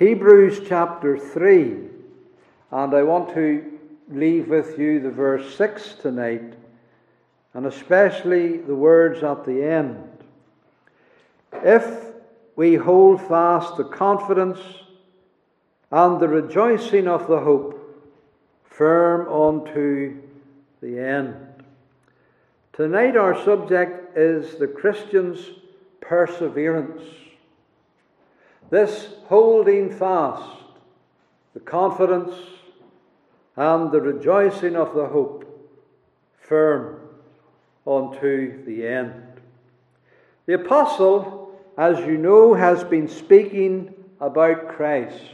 Hebrews 0.00 0.62
chapter 0.66 1.18
3, 1.18 1.76
and 2.70 2.94
I 2.94 3.02
want 3.02 3.34
to 3.34 3.78
leave 4.08 4.48
with 4.48 4.78
you 4.78 4.98
the 4.98 5.10
verse 5.10 5.54
6 5.56 5.96
tonight, 6.00 6.54
and 7.52 7.66
especially 7.66 8.56
the 8.56 8.74
words 8.74 9.22
at 9.22 9.44
the 9.44 9.62
end. 9.62 10.02
If 11.52 12.14
we 12.56 12.76
hold 12.76 13.20
fast 13.20 13.76
the 13.76 13.84
confidence 13.84 14.58
and 15.92 16.18
the 16.18 16.28
rejoicing 16.28 17.06
of 17.06 17.28
the 17.28 17.40
hope 17.40 17.76
firm 18.64 19.30
unto 19.30 20.16
the 20.80 20.98
end. 20.98 21.36
Tonight, 22.72 23.18
our 23.18 23.34
subject 23.44 24.16
is 24.16 24.54
the 24.54 24.66
Christian's 24.66 25.40
perseverance. 26.00 27.02
This 28.70 29.08
holding 29.26 29.90
fast, 29.90 30.62
the 31.54 31.60
confidence, 31.60 32.32
and 33.56 33.90
the 33.90 34.00
rejoicing 34.00 34.76
of 34.76 34.94
the 34.94 35.06
hope 35.06 35.44
firm 36.38 37.00
unto 37.84 38.64
the 38.64 38.86
end. 38.86 39.22
The 40.46 40.54
apostle, 40.54 41.60
as 41.76 41.98
you 42.00 42.16
know, 42.16 42.54
has 42.54 42.84
been 42.84 43.08
speaking 43.08 43.92
about 44.20 44.68
Christ, 44.68 45.24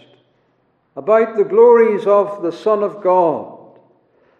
about 0.97 1.37
the 1.37 1.45
glories 1.45 2.07
of 2.07 2.43
the 2.43 2.53
Son 2.53 2.83
of 2.83 3.03
God, 3.03 3.59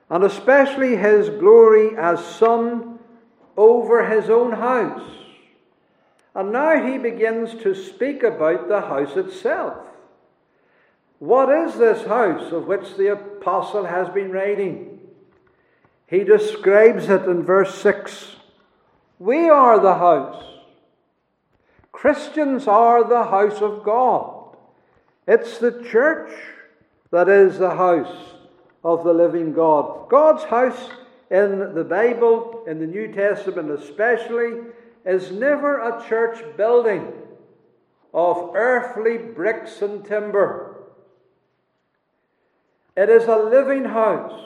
and 0.09 0.25
especially 0.25 0.97
his 0.97 1.29
glory 1.29 1.97
as 1.99 2.25
Son 2.25 2.99
over 3.57 4.09
his 4.09 4.31
own 4.31 4.53
house. 4.53 5.26
And 6.37 6.53
now 6.53 6.87
he 6.87 6.99
begins 6.99 7.55
to 7.63 7.75
speak 7.75 8.23
about 8.23 8.69
the 8.69 8.83
house 8.83 9.17
itself. 9.17 9.79
What 11.19 11.49
is 11.49 11.77
this 11.77 12.07
house 12.07 12.53
of 12.53 12.67
which 12.67 12.95
the 12.99 13.13
apostle 13.13 13.87
has 13.87 14.11
been 14.11 14.31
writing? 14.31 15.01
He 16.07 16.25
describes 16.25 17.09
it 17.09 17.23
in 17.23 17.43
verse 17.43 17.75
6. 17.77 18.37
We 19.19 19.49
are 19.49 19.81
the 19.81 19.95
house. 19.95 20.45
Christians 21.91 22.69
are 22.69 23.03
the 23.03 23.25
house 23.25 23.63
of 23.63 23.83
God. 23.83 24.59
It's 25.27 25.57
the 25.57 25.83
church 25.91 26.31
that 27.13 27.31
is 27.31 27.59
the 27.59 27.75
house 27.75 28.35
of 28.85 29.05
the 29.05 29.15
living 29.15 29.55
God. 29.55 30.11
God's 30.11 30.45
house 30.45 30.91
in 31.31 31.75
the 31.75 31.83
Bible, 31.83 32.65
in 32.69 32.79
the 32.79 32.87
New 32.87 33.11
Testament 33.11 33.71
especially, 33.71 34.61
is 35.07 35.31
never 35.31 35.79
a 35.79 36.05
church 36.09 36.45
building 36.57 37.13
of 38.13 38.51
earthly 38.55 39.19
bricks 39.19 39.81
and 39.81 40.05
timber. 40.05 40.77
It 42.97 43.09
is 43.09 43.25
a 43.25 43.37
living 43.37 43.85
house. 43.85 44.43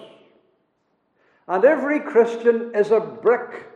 And 1.48 1.64
every 1.64 2.00
Christian 2.00 2.72
is 2.74 2.90
a 2.90 3.00
brick, 3.00 3.68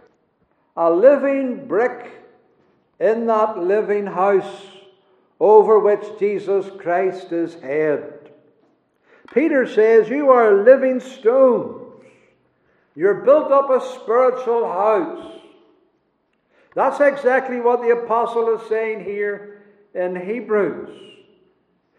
a 0.76 0.90
living 0.90 1.66
brick 1.66 2.22
in 3.00 3.26
that 3.26 3.58
living 3.58 4.06
house 4.06 4.62
over 5.40 5.78
which 5.78 6.04
Jesus 6.18 6.66
Christ 6.78 7.32
is 7.32 7.54
head. 7.54 8.30
Peter 9.32 9.66
says, 9.66 10.08
You 10.08 10.30
are 10.30 10.62
living 10.62 11.00
stones. 11.00 11.80
You're 12.94 13.22
built 13.24 13.50
up 13.50 13.70
a 13.70 13.84
spiritual 13.94 14.68
house. 14.68 15.33
That's 16.74 17.00
exactly 17.00 17.60
what 17.60 17.80
the 17.80 17.90
apostle 17.90 18.56
is 18.56 18.68
saying 18.68 19.04
here 19.04 19.62
in 19.94 20.16
Hebrews. 20.16 20.90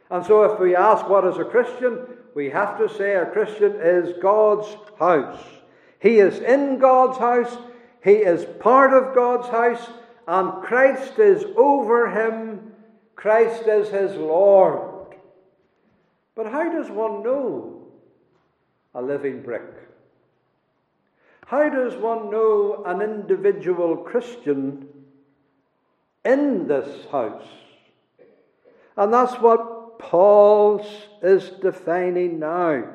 And 0.10 0.26
so, 0.26 0.44
if 0.44 0.60
we 0.60 0.76
ask 0.76 1.08
what 1.10 1.26
is 1.26 1.38
a 1.38 1.46
Christian, 1.46 2.06
we 2.36 2.50
have 2.50 2.78
to 2.78 2.90
say 2.90 3.16
a 3.16 3.26
Christian 3.26 3.76
is 3.80 4.14
God's 4.22 4.68
house. 5.00 5.42
He 6.00 6.20
is 6.20 6.40
in 6.40 6.78
God's 6.78 7.18
house, 7.18 7.58
he 8.04 8.12
is 8.12 8.46
part 8.60 8.94
of 8.94 9.16
God's 9.16 9.48
house, 9.48 9.90
and 10.28 10.62
Christ 10.64 11.18
is 11.18 11.46
over 11.56 12.10
him. 12.10 12.74
Christ 13.16 13.64
is 13.68 13.90
his 13.90 14.16
Lord. 14.16 15.16
But 16.36 16.52
how 16.52 16.72
does 16.72 16.92
one 16.92 17.24
know 17.24 17.88
a 18.94 19.02
living 19.02 19.42
brick? 19.42 19.64
How 21.46 21.70
does 21.70 21.96
one 21.96 22.32
know 22.32 22.84
an 22.86 23.02
individual 23.02 23.98
Christian 23.98 24.88
in 26.24 26.68
this 26.68 27.06
house? 27.12 27.46
And 28.98 29.14
that's 29.14 29.36
what 29.36 30.00
Paul 30.00 30.86
is 31.22 31.50
defining 31.62 32.40
now. 32.40 32.86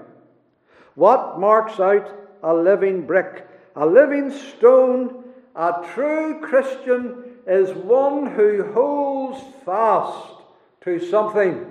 What 0.96 1.38
marks 1.38 1.78
out 1.78 2.12
a 2.42 2.52
living 2.52 3.06
brick? 3.06 3.46
A 3.76 3.86
living 3.86 4.32
stone, 4.32 5.22
a 5.54 5.86
true 5.94 6.40
Christian 6.40 7.22
is 7.46 7.70
one 7.70 8.26
who 8.26 8.72
holds 8.72 9.40
fast 9.64 10.28
to 10.80 10.98
something. 10.98 11.66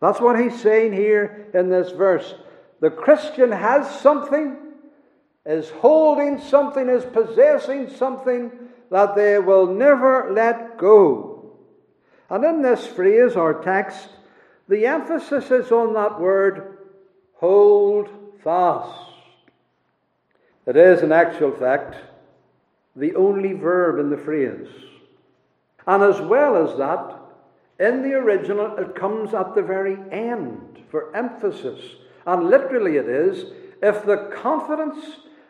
That's 0.00 0.20
what 0.20 0.38
he's 0.38 0.60
saying 0.60 0.92
here 0.92 1.46
in 1.54 1.70
this 1.70 1.90
verse. 1.92 2.34
The 2.80 2.90
Christian 2.90 3.50
has 3.50 3.88
something 4.00 4.58
is 5.46 5.70
holding 5.70 6.40
something, 6.40 6.88
is 6.88 7.04
possessing 7.04 7.90
something 7.90 8.50
that 8.90 9.14
they 9.14 9.38
will 9.38 9.66
never 9.66 10.32
let 10.32 10.78
go. 10.78 11.52
And 12.30 12.44
in 12.44 12.62
this 12.62 12.86
phrase 12.86 13.36
or 13.36 13.62
text, 13.62 14.08
the 14.68 14.86
emphasis 14.86 15.50
is 15.50 15.70
on 15.70 15.92
that 15.94 16.18
word, 16.18 16.78
hold 17.34 18.08
fast. 18.42 19.10
It 20.66 20.76
is, 20.76 21.02
in 21.02 21.12
actual 21.12 21.52
fact, 21.52 21.96
the 22.96 23.14
only 23.14 23.52
verb 23.52 23.98
in 23.98 24.08
the 24.08 24.16
phrase. 24.16 24.68
And 25.86 26.02
as 26.02 26.20
well 26.20 26.56
as 26.56 26.78
that, 26.78 27.20
in 27.78 28.02
the 28.02 28.14
original, 28.14 28.76
it 28.78 28.94
comes 28.94 29.34
at 29.34 29.54
the 29.54 29.62
very 29.62 29.98
end 30.10 30.78
for 30.90 31.14
emphasis. 31.14 31.80
And 32.24 32.48
literally, 32.48 32.96
it 32.96 33.08
is 33.08 33.52
if 33.82 34.06
the 34.06 34.30
confidence 34.34 35.04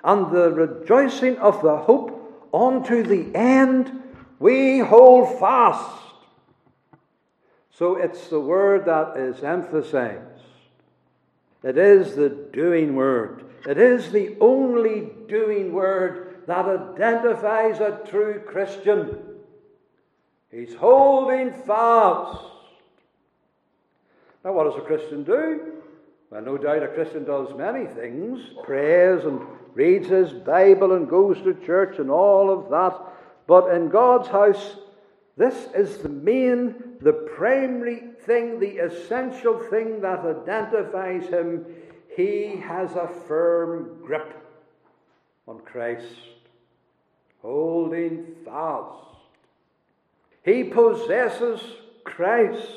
and 0.05 0.31
the 0.31 0.53
rejoicing 0.53 1.39
of 1.39 1.61
the 1.63 1.77
hope 1.77 2.49
unto 2.53 3.03
the 3.03 3.35
end 3.35 4.03
we 4.39 4.79
hold 4.81 5.39
fast. 5.41 6.03
So 7.71 7.97
it's 7.97 8.29
the 8.29 8.39
word 8.39 8.85
that 8.85 9.17
is 9.17 9.43
emphasized. 9.43 10.21
It 11.63 11.79
is 11.79 12.15
the 12.15 12.29
doing 12.29 12.95
word. 12.95 13.45
It 13.67 13.79
is 13.79 14.13
the 14.13 14.37
only 14.41 15.11
doing 15.27 15.73
word 15.73 16.43
that 16.47 16.67
identifies 16.67 17.81
a 17.81 18.01
true 18.07 18.43
Christian. 18.47 19.19
He's 20.51 20.75
holding 20.75 21.53
fast. 21.53 22.45
Now, 24.45 24.53
what 24.53 24.65
does 24.65 24.77
a 24.77 24.85
Christian 24.85 25.25
do? 25.25 25.73
Well, 26.31 26.43
no 26.43 26.59
doubt 26.59 26.83
a 26.83 26.89
Christian 26.89 27.25
does 27.25 27.57
many 27.57 27.87
things, 27.87 28.41
prays 28.63 29.25
and 29.25 29.41
reads 29.75 30.09
his 30.09 30.33
Bible 30.33 30.93
and 30.93 31.09
goes 31.09 31.37
to 31.43 31.55
church 31.67 31.99
and 31.99 32.11
all 32.11 32.51
of 32.51 32.71
that. 32.71 32.99
But 33.47 33.75
in 33.75 33.89
God's 33.89 34.29
house, 34.29 34.77
this 35.37 35.69
is 35.75 35.99
the 35.99 36.09
main, 36.09 36.97
the 37.01 37.13
primary 37.13 38.05
thing, 38.25 38.61
the 38.61 38.79
essential 38.79 39.59
thing 39.59 40.01
that 40.01 40.21
identifies 40.21 41.27
him. 41.27 41.67
He 42.17 42.57
has 42.57 42.93
a 42.93 43.09
firm 43.27 44.01
grip 44.05 44.41
on 45.49 45.59
Christ, 45.61 46.07
holding 47.43 48.37
fast. 48.45 49.01
He 50.45 50.65
possesses 50.65 51.61
Christ 52.05 52.69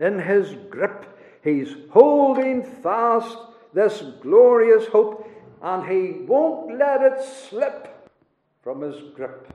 in 0.00 0.18
his 0.18 0.54
grip. 0.70 1.06
He's 1.42 1.74
holding 1.90 2.62
fast 2.62 3.36
this 3.74 4.02
glorious 4.22 4.86
hope 4.86 5.23
and 5.64 5.90
he 5.90 6.20
won't 6.26 6.78
let 6.78 7.00
it 7.00 7.24
slip 7.48 8.10
from 8.62 8.82
his 8.82 8.96
grip. 9.16 9.50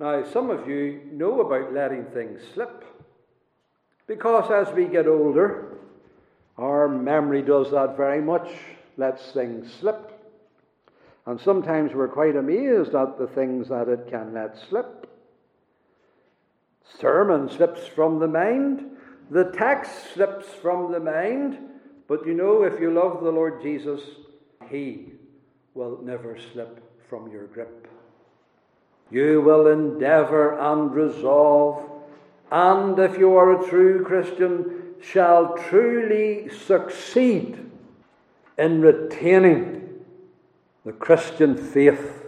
Now, 0.00 0.24
some 0.24 0.48
of 0.48 0.66
you 0.66 1.02
know 1.12 1.42
about 1.42 1.74
letting 1.74 2.06
things 2.06 2.40
slip 2.54 2.84
because 4.06 4.50
as 4.50 4.74
we 4.74 4.86
get 4.86 5.06
older, 5.06 5.76
our 6.56 6.88
memory 6.88 7.42
does 7.42 7.70
that 7.72 7.98
very 7.98 8.22
much, 8.22 8.48
lets 8.96 9.30
things 9.32 9.70
slip. 9.78 10.10
And 11.26 11.38
sometimes 11.38 11.92
we're 11.92 12.08
quite 12.08 12.36
amazed 12.36 12.94
at 12.94 13.18
the 13.18 13.26
things 13.26 13.68
that 13.68 13.88
it 13.88 14.08
can 14.10 14.32
let 14.32 14.56
slip. 14.70 15.06
Sermon 16.98 17.50
slips 17.50 17.86
from 17.88 18.20
the 18.20 18.28
mind, 18.28 18.86
the 19.30 19.52
text 19.52 20.14
slips 20.14 20.46
from 20.62 20.92
the 20.92 21.00
mind, 21.00 21.58
but 22.08 22.26
you 22.26 22.34
know, 22.34 22.64
if 22.64 22.80
you 22.80 22.92
love 22.92 23.22
the 23.22 23.30
Lord 23.30 23.62
Jesus, 23.62 24.00
He 24.68 25.12
will 25.74 26.00
never 26.02 26.38
slip 26.52 26.80
from 27.08 27.30
your 27.30 27.46
grip. 27.46 27.88
You 29.10 29.40
will 29.40 29.66
endeavour 29.68 30.58
and 30.58 30.94
resolve 30.94 31.90
and 32.50 32.98
if 33.00 33.18
you 33.18 33.36
are 33.36 33.60
a 33.60 33.68
true 33.68 34.04
Christian, 34.04 34.94
shall 35.00 35.56
truly 35.68 36.48
succeed 36.48 37.58
in 38.56 38.80
retaining 38.80 40.04
the 40.84 40.92
Christian 40.92 41.56
faith 41.56 42.24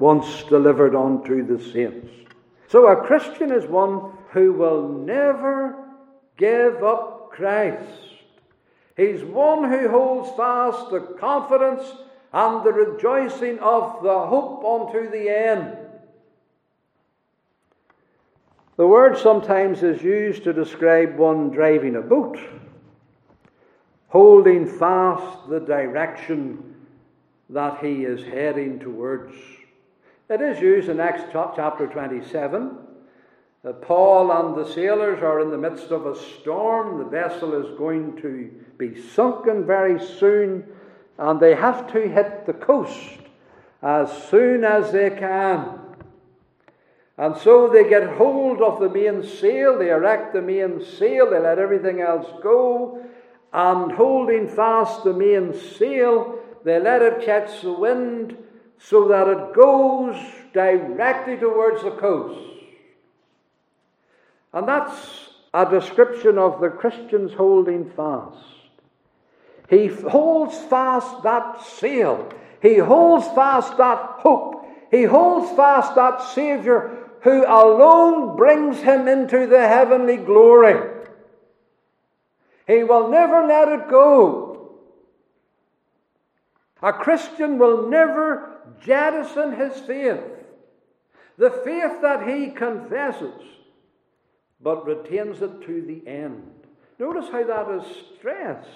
once 0.00 0.42
delivered 0.44 0.96
unto 0.96 1.46
the 1.46 1.62
saints. 1.62 2.10
So 2.66 2.88
a 2.88 3.06
Christian 3.06 3.52
is 3.52 3.64
one 3.66 4.12
who 4.30 4.52
will 4.52 4.88
never 4.88 5.76
give 6.36 6.82
up 6.82 7.30
Christ. 7.30 8.11
He's 8.96 9.24
one 9.24 9.70
who 9.70 9.88
holds 9.88 10.30
fast 10.36 10.90
the 10.90 11.00
confidence 11.00 11.82
and 12.32 12.64
the 12.64 12.72
rejoicing 12.72 13.58
of 13.58 14.02
the 14.02 14.26
hope 14.26 14.64
unto 14.64 15.10
the 15.10 15.28
end. 15.28 15.76
The 18.76 18.86
word 18.86 19.18
sometimes 19.18 19.82
is 19.82 20.02
used 20.02 20.44
to 20.44 20.52
describe 20.52 21.16
one 21.16 21.50
driving 21.50 21.96
a 21.96 22.00
boat, 22.00 22.38
holding 24.08 24.66
fast 24.66 25.48
the 25.48 25.60
direction 25.60 26.74
that 27.50 27.84
he 27.84 28.04
is 28.04 28.22
heading 28.24 28.78
towards. 28.78 29.34
It 30.30 30.40
is 30.40 30.60
used 30.60 30.88
in 30.88 31.00
Acts 31.00 31.24
chapter 31.32 31.86
27. 31.86 32.78
Paul 33.70 34.32
and 34.32 34.56
the 34.56 34.68
sailors 34.68 35.22
are 35.22 35.38
in 35.40 35.50
the 35.50 35.58
midst 35.58 35.92
of 35.92 36.04
a 36.04 36.18
storm. 36.18 36.98
The 36.98 37.04
vessel 37.04 37.54
is 37.54 37.78
going 37.78 38.20
to 38.20 38.50
be 38.76 39.00
sunken 39.00 39.64
very 39.64 40.04
soon, 40.04 40.66
and 41.16 41.38
they 41.38 41.54
have 41.54 41.92
to 41.92 42.08
hit 42.08 42.44
the 42.44 42.54
coast 42.54 43.20
as 43.80 44.10
soon 44.24 44.64
as 44.64 44.90
they 44.90 45.10
can. 45.10 45.78
And 47.16 47.36
so 47.36 47.68
they 47.68 47.88
get 47.88 48.16
hold 48.16 48.60
of 48.62 48.80
the 48.80 48.88
main 48.88 49.22
sail, 49.22 49.78
they 49.78 49.90
erect 49.90 50.32
the 50.32 50.42
main 50.42 50.84
sail, 50.84 51.30
they 51.30 51.38
let 51.38 51.60
everything 51.60 52.00
else 52.00 52.26
go, 52.42 53.04
and 53.52 53.92
holding 53.92 54.48
fast 54.48 55.04
the 55.04 55.12
main 55.12 55.54
sail, 55.54 56.38
they 56.64 56.80
let 56.80 57.02
it 57.02 57.24
catch 57.24 57.60
the 57.62 57.72
wind 57.72 58.36
so 58.78 59.06
that 59.06 59.28
it 59.28 59.54
goes 59.54 60.16
directly 60.52 61.36
towards 61.36 61.82
the 61.84 61.92
coast. 61.92 62.51
And 64.52 64.68
that's 64.68 65.28
a 65.54 65.68
description 65.68 66.38
of 66.38 66.60
the 66.60 66.68
Christians 66.68 67.32
holding 67.32 67.90
fast. 67.90 68.38
He 69.68 69.86
holds 69.86 70.58
fast 70.58 71.22
that 71.22 71.62
seal. 71.62 72.28
He 72.60 72.76
holds 72.76 73.26
fast 73.28 73.76
that 73.78 73.98
hope. 74.18 74.66
He 74.90 75.04
holds 75.04 75.50
fast 75.56 75.94
that 75.94 76.22
Saviour 76.34 77.02
who 77.22 77.44
alone 77.44 78.36
brings 78.36 78.80
him 78.80 79.06
into 79.06 79.46
the 79.46 79.66
heavenly 79.66 80.16
glory. 80.16 80.90
He 82.66 82.82
will 82.82 83.08
never 83.08 83.46
let 83.46 83.68
it 83.68 83.88
go. 83.88 84.78
A 86.82 86.92
Christian 86.92 87.58
will 87.58 87.88
never 87.88 88.50
jettison 88.84 89.52
his 89.52 89.78
faith, 89.80 90.20
the 91.38 91.50
faith 91.50 92.02
that 92.02 92.28
he 92.28 92.50
confesses, 92.50 93.40
but 94.62 94.86
retains 94.86 95.42
it 95.42 95.62
to 95.62 95.82
the 95.82 96.08
end. 96.08 96.42
Notice 96.98 97.28
how 97.30 97.44
that 97.44 97.80
is 97.80 97.96
stressed. 98.16 98.68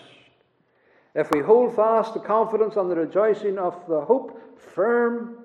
If 1.14 1.30
we 1.30 1.40
hold 1.40 1.74
fast 1.74 2.14
the 2.14 2.20
confidence 2.20 2.76
and 2.76 2.90
the 2.90 2.96
rejoicing 2.96 3.58
of 3.58 3.86
the 3.88 4.00
hope 4.00 4.58
firm 4.58 5.38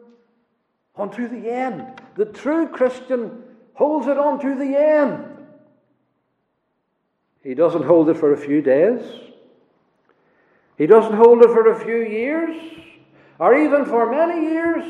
unto 0.95 1.27
the 1.27 1.49
end. 1.49 2.01
The 2.15 2.25
true 2.25 2.67
Christian 2.67 3.43
holds 3.73 4.07
it 4.07 4.17
on 4.17 4.39
to 4.41 4.55
the 4.55 4.77
end. 4.77 5.25
He 7.43 7.53
doesn't 7.53 7.83
hold 7.83 8.09
it 8.09 8.17
for 8.17 8.33
a 8.33 8.37
few 8.37 8.61
days. 8.61 9.01
He 10.77 10.87
doesn't 10.87 11.15
hold 11.15 11.41
it 11.43 11.49
for 11.49 11.71
a 11.71 11.79
few 11.79 11.97
years, 11.97 12.55
or 13.39 13.55
even 13.55 13.85
for 13.85 14.09
many 14.09 14.51
years, 14.51 14.85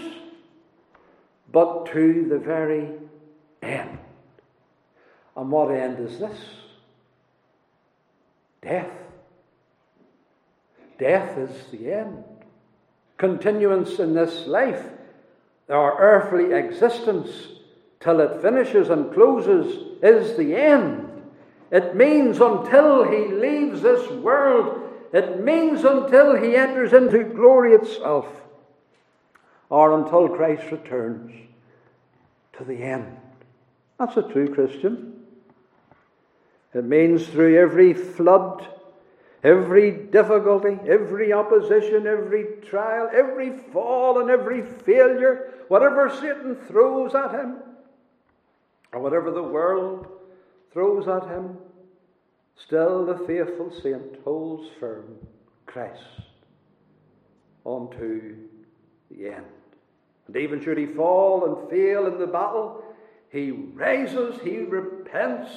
but 1.52 1.86
to 1.88 2.26
the 2.30 2.40
very 2.40 2.92
end. 3.62 4.01
And 5.36 5.52
what 5.52 5.72
end 5.72 6.00
is 6.00 6.20
this? 6.20 6.38
Death. 8.62 8.92
Death 11.00 11.38
is 11.38 11.72
the 11.72 11.94
end. 11.94 12.24
Continuance 13.18 14.00
in 14.00 14.14
this 14.14 14.46
life 14.48 14.86
our 15.72 15.98
earthly 16.00 16.54
existence 16.54 17.30
till 18.00 18.20
it 18.20 18.42
finishes 18.42 18.90
and 18.90 19.14
closes 19.14 19.98
is 20.04 20.38
the 20.38 20.56
end. 20.56 21.08
It 21.72 21.96
means 21.96 22.42
until 22.42 23.04
he 23.04 23.28
leaves 23.28 23.82
this 23.82 24.10
world, 24.12 24.90
it 25.14 25.42
means 25.42 25.86
until 25.86 26.36
he 26.36 26.56
enters 26.56 26.92
into 26.94 27.24
glory 27.24 27.74
itself, 27.74 28.28
or 29.70 29.98
until 29.98 30.28
Christ 30.28 30.70
returns 30.72 31.32
to 32.58 32.64
the 32.66 32.84
end. 32.84 33.18
That's 33.98 34.18
a 34.18 34.24
true 34.24 34.54
Christian. 34.54 35.21
It 36.74 36.86
means 36.86 37.28
through 37.28 37.60
every 37.60 37.94
flood 37.94 38.68
Every 39.44 39.92
difficulty, 39.92 40.78
every 40.88 41.34
opposition, 41.34 42.06
every 42.06 42.46
trial, 42.62 43.10
every 43.12 43.58
fall, 43.74 44.20
and 44.20 44.30
every 44.30 44.62
failure, 44.62 45.52
whatever 45.68 46.12
Satan 46.12 46.56
throws 46.68 47.16
at 47.16 47.32
him, 47.32 47.58
or 48.94 49.00
whatever 49.00 49.32
the 49.32 49.42
world 49.42 50.08
throws 50.72 51.08
at 51.08 51.28
him, 51.28 51.58
still 52.56 53.04
the 53.06 53.18
faithful 53.26 53.74
saint 53.82 54.20
holds 54.24 54.70
firm 54.80 55.16
Christ 55.66 56.04
unto 57.66 58.36
the 59.10 59.28
end. 59.28 59.46
And 60.28 60.36
even 60.36 60.62
should 60.62 60.78
he 60.78 60.86
fall 60.86 61.46
and 61.46 61.70
fail 61.70 62.06
in 62.06 62.20
the 62.20 62.28
battle, 62.28 62.84
he 63.32 63.50
rises, 63.50 64.40
he 64.44 64.60
repents, 64.60 65.50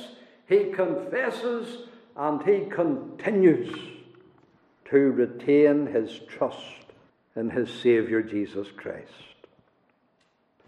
he 0.48 0.64
confesses, 0.72 1.88
and 2.16 2.42
he 2.42 2.66
continues 2.66 3.74
to 4.90 4.98
retain 4.98 5.86
his 5.86 6.20
trust 6.28 6.60
in 7.34 7.50
his 7.50 7.70
Saviour 7.70 8.22
Jesus 8.22 8.68
Christ. 8.76 9.10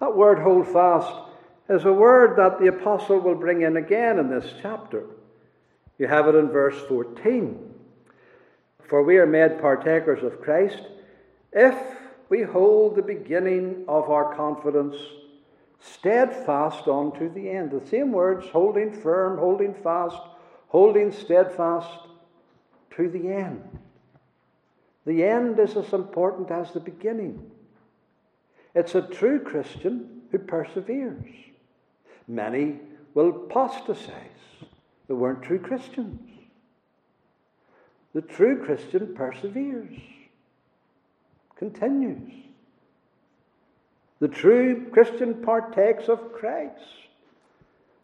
That 0.00 0.16
word 0.16 0.38
hold 0.38 0.66
fast 0.68 1.12
is 1.68 1.84
a 1.84 1.92
word 1.92 2.36
that 2.38 2.58
the 2.58 2.68
apostle 2.68 3.20
will 3.20 3.34
bring 3.34 3.62
in 3.62 3.76
again 3.76 4.18
in 4.18 4.30
this 4.30 4.52
chapter. 4.62 5.04
You 5.98 6.06
have 6.06 6.28
it 6.28 6.34
in 6.34 6.48
verse 6.48 6.80
14. 6.88 7.74
For 8.88 9.02
we 9.02 9.18
are 9.18 9.26
made 9.26 9.60
partakers 9.60 10.22
of 10.22 10.40
Christ 10.40 10.80
if 11.52 11.74
we 12.28 12.42
hold 12.42 12.96
the 12.96 13.02
beginning 13.02 13.84
of 13.88 14.10
our 14.10 14.34
confidence 14.34 14.96
steadfast 15.80 16.88
unto 16.88 17.32
the 17.32 17.50
end. 17.50 17.70
The 17.70 17.86
same 17.86 18.12
words, 18.12 18.46
holding 18.48 18.92
firm, 18.92 19.38
holding 19.38 19.74
fast, 19.74 20.18
holding 20.68 21.12
steadfast 21.12 22.08
to 22.96 23.08
the 23.08 23.28
end. 23.28 23.62
The 25.04 25.24
end 25.24 25.58
is 25.58 25.76
as 25.76 25.92
important 25.92 26.50
as 26.50 26.72
the 26.72 26.80
beginning. 26.80 27.50
It's 28.74 28.94
a 28.94 29.02
true 29.02 29.40
Christian 29.40 30.22
who 30.30 30.38
perseveres. 30.38 31.32
Many 32.26 32.80
will 33.14 33.28
apostatize. 33.28 34.12
They 35.06 35.14
weren't 35.14 35.42
true 35.42 35.60
Christians. 35.60 36.20
The 38.12 38.22
true 38.22 38.64
Christian 38.64 39.14
perseveres, 39.14 39.98
continues. 41.56 42.32
The 44.18 44.28
true 44.28 44.88
Christian 44.90 45.42
partakes 45.42 46.08
of 46.08 46.32
Christ 46.32 47.06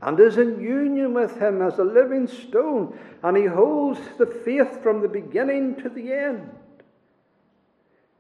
and 0.02 0.19
is 0.19 0.37
in 0.37 0.61
union 0.61 1.14
with 1.14 1.40
him 1.40 1.62
as 1.62 1.78
a 1.78 1.85
living 1.85 2.26
stone, 2.26 2.99
and 3.23 3.37
he 3.37 3.45
holds 3.45 4.00
the 4.19 4.26
faith 4.26 4.83
from 4.83 5.00
the 5.00 5.09
beginning 5.09 5.76
to 5.76 5.88
the 5.88 6.12
end. 6.12 6.50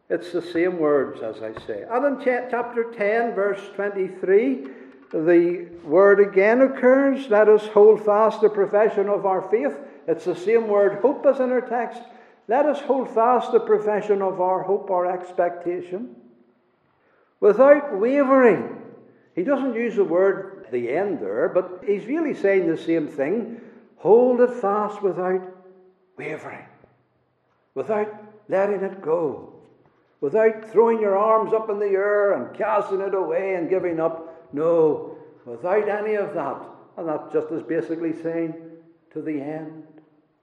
It's 0.08 0.30
the 0.30 0.42
same 0.42 0.78
words, 0.78 1.22
as 1.22 1.42
I 1.42 1.52
say. 1.66 1.84
And 1.90 2.04
in 2.04 2.24
chapter 2.24 2.84
10, 2.84 3.34
verse 3.34 3.60
23, 3.74 4.68
the 5.12 5.68
word 5.84 6.20
again 6.20 6.62
occurs 6.62 7.28
let 7.28 7.48
us 7.48 7.66
hold 7.66 8.04
fast 8.04 8.40
the 8.40 8.48
profession 8.48 9.08
of 9.08 9.26
our 9.26 9.42
faith. 9.42 9.76
It's 10.06 10.24
the 10.24 10.36
same 10.36 10.68
word 10.68 11.00
hope 11.02 11.26
as 11.26 11.40
in 11.40 11.50
our 11.50 11.60
text. 11.60 12.00
Let 12.46 12.66
us 12.66 12.80
hold 12.80 13.10
fast 13.10 13.52
the 13.52 13.60
profession 13.60 14.22
of 14.22 14.40
our 14.40 14.62
hope 14.62 14.90
our 14.90 15.06
expectation 15.06 16.14
without 17.42 17.98
wavering. 17.98 18.80
He 19.34 19.42
doesn't 19.42 19.74
use 19.74 19.96
the 19.96 20.04
word 20.04 20.66
the 20.70 20.90
end 20.90 21.18
there, 21.20 21.50
but 21.50 21.82
he's 21.86 22.06
really 22.06 22.34
saying 22.34 22.66
the 22.66 22.78
same 22.78 23.08
thing. 23.08 23.60
Hold 23.96 24.40
it 24.40 24.54
fast 24.54 25.02
without 25.02 25.42
wavering, 26.16 26.64
without 27.74 28.08
letting 28.48 28.82
it 28.82 29.02
go, 29.02 29.52
without 30.20 30.70
throwing 30.70 31.00
your 31.00 31.18
arms 31.18 31.52
up 31.52 31.68
in 31.68 31.78
the 31.78 31.86
air 31.86 32.32
and 32.32 32.56
casting 32.56 33.00
it 33.00 33.14
away 33.14 33.56
and 33.56 33.68
giving 33.68 34.00
up. 34.00 34.48
No, 34.54 35.18
without 35.44 35.88
any 35.88 36.14
of 36.14 36.34
that. 36.34 36.62
And 36.96 37.08
that 37.08 37.32
just 37.32 37.50
is 37.50 37.62
basically 37.62 38.14
saying 38.22 38.54
to 39.12 39.20
the 39.20 39.40
end, 39.40 39.84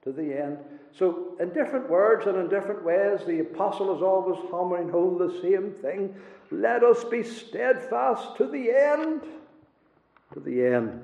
to 0.04 0.12
the 0.12 0.38
end. 0.38 0.58
So, 1.00 1.38
in 1.40 1.50
different 1.54 1.90
words 1.90 2.28
and 2.28 2.38
in 2.38 2.50
different 2.50 2.84
ways, 2.84 3.22
the 3.26 3.40
apostle 3.40 3.96
is 3.96 4.02
always 4.02 4.38
hammering 4.52 4.90
home 4.90 5.18
the 5.18 5.40
same 5.42 5.72
thing. 5.72 6.14
Let 6.52 6.84
us 6.84 7.06
be 7.06 7.24
steadfast 7.24 8.36
to 8.36 8.46
the 8.46 8.70
end. 8.70 9.22
To 10.34 10.42
the 10.42 10.66
end. 10.66 11.02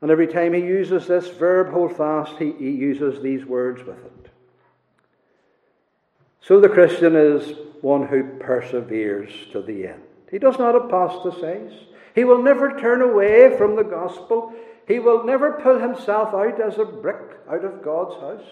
And 0.00 0.10
every 0.10 0.26
time 0.26 0.54
he 0.54 0.60
uses 0.60 1.06
this 1.06 1.28
verb, 1.28 1.70
hold 1.70 1.94
fast, 1.94 2.38
he, 2.38 2.52
he 2.52 2.70
uses 2.70 3.22
these 3.22 3.44
words 3.44 3.84
with 3.84 3.98
it. 3.98 4.30
So 6.40 6.60
the 6.60 6.70
Christian 6.70 7.14
is 7.14 7.52
one 7.82 8.06
who 8.06 8.24
perseveres 8.38 9.30
to 9.52 9.60
the 9.60 9.88
end. 9.88 10.00
He 10.30 10.38
does 10.38 10.58
not 10.58 10.74
apostatize. 10.74 11.72
He 12.14 12.24
will 12.24 12.42
never 12.42 12.78
turn 12.80 13.02
away 13.02 13.54
from 13.58 13.76
the 13.76 13.84
gospel. 13.84 14.54
He 14.86 14.98
will 14.98 15.24
never 15.24 15.60
pull 15.62 15.78
himself 15.78 16.34
out 16.34 16.60
as 16.60 16.78
a 16.78 16.84
brick 16.84 17.38
out 17.48 17.64
of 17.64 17.82
God's 17.82 18.20
house. 18.20 18.50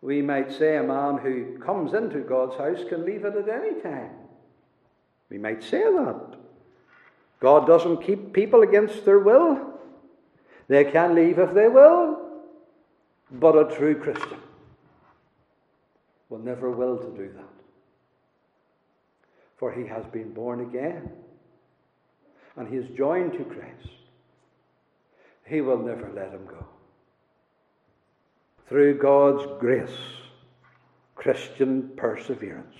We 0.00 0.22
might 0.22 0.52
say 0.52 0.76
a 0.76 0.82
man 0.82 1.18
who 1.18 1.58
comes 1.58 1.94
into 1.94 2.20
God's 2.20 2.56
house 2.56 2.88
can 2.88 3.04
leave 3.04 3.24
it 3.24 3.36
at 3.36 3.48
any 3.48 3.80
time. 3.80 4.10
We 5.30 5.38
might 5.38 5.62
say 5.62 5.82
that. 5.82 6.36
God 7.40 7.66
doesn't 7.66 8.04
keep 8.04 8.32
people 8.32 8.62
against 8.62 9.04
their 9.04 9.18
will. 9.18 9.78
They 10.68 10.84
can 10.84 11.14
leave 11.14 11.38
if 11.38 11.54
they 11.54 11.68
will, 11.68 12.42
but 13.30 13.56
a 13.56 13.74
true 13.76 13.94
Christian 13.94 14.38
will 16.28 16.38
never 16.38 16.70
will 16.70 16.98
to 16.98 17.16
do 17.16 17.32
that. 17.34 17.44
For 19.56 19.72
he 19.72 19.86
has 19.86 20.04
been 20.06 20.32
born 20.32 20.60
again 20.60 21.10
and 22.56 22.68
he 22.68 22.76
is 22.76 22.88
joined 22.96 23.32
to 23.32 23.44
Christ. 23.44 23.97
He 25.48 25.60
will 25.60 25.78
never 25.78 26.10
let 26.14 26.30
him 26.30 26.46
go. 26.46 26.66
Through 28.68 28.98
God's 28.98 29.46
grace, 29.60 29.96
Christian 31.14 31.90
perseverance. 31.96 32.76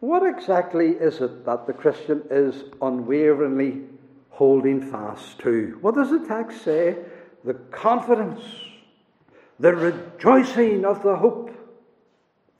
What 0.00 0.22
exactly 0.22 0.90
is 0.90 1.20
it 1.20 1.44
that 1.44 1.66
the 1.66 1.72
Christian 1.72 2.22
is 2.30 2.64
unwaveringly 2.82 3.82
holding 4.30 4.90
fast 4.90 5.38
to? 5.40 5.78
What 5.80 5.94
does 5.94 6.10
the 6.10 6.26
text 6.26 6.62
say? 6.62 6.96
The 7.44 7.54
confidence, 7.54 8.42
the 9.60 9.74
rejoicing 9.74 10.84
of 10.84 11.02
the 11.02 11.16
hope. 11.16 11.50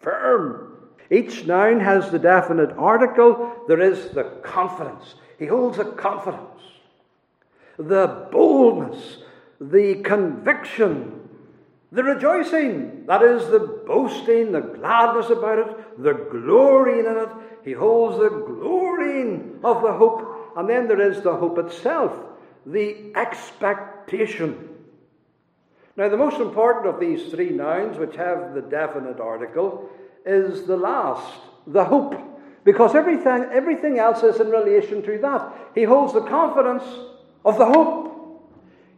Firm. 0.01 0.79
Each 1.11 1.45
noun 1.45 1.81
has 1.81 2.11
the 2.11 2.19
definite 2.19 2.71
article. 2.77 3.65
There 3.67 3.81
is 3.81 4.11
the 4.11 4.25
confidence. 4.43 5.15
He 5.39 5.47
holds 5.47 5.79
a 5.79 5.85
confidence. 5.85 6.61
The 7.79 8.29
boldness, 8.33 9.19
the 9.61 9.97
conviction, 10.03 11.19
the 11.91 12.05
rejoicing, 12.05 13.07
that 13.07 13.23
is 13.23 13.47
the 13.49 13.61
boasting, 13.61 14.53
the 14.53 14.61
gladness 14.61 15.31
about 15.31 15.59
it, 15.59 16.03
the 16.03 16.13
glorying 16.13 17.07
in 17.07 17.17
it. 17.17 17.29
He 17.65 17.73
holds 17.73 18.19
the 18.19 18.29
glorying 18.29 19.61
of 19.65 19.83
the 19.83 19.93
hope. 19.93 20.53
And 20.57 20.69
then 20.69 20.89
there 20.89 21.01
is 21.01 21.23
the 21.23 21.35
hope 21.35 21.59
itself, 21.59 22.13
the 22.67 23.13
expectation. 23.15 24.69
Now, 25.97 26.09
the 26.09 26.17
most 26.17 26.41
important 26.41 26.87
of 26.87 27.01
these 27.01 27.31
three 27.31 27.51
nouns, 27.51 27.97
which 27.97 28.17
have 28.17 28.55
the 28.55 28.63
definite 28.63 29.19
article, 29.19 29.89
is 30.27 30.65
the 30.65 30.77
last, 30.77 31.41
the 31.67 31.85
hope. 31.85 32.15
Because 32.65 32.95
everything, 32.95 33.47
everything 33.51 33.99
else 33.99 34.23
is 34.23 34.41
in 34.41 34.51
relation 34.51 35.03
to 35.03 35.19
that. 35.19 35.53
He 35.75 35.85
holds 35.85 36.13
the 36.13 36.21
confidence 36.21 36.85
of 37.49 37.57
the 37.57 37.65
hope. 37.65 38.45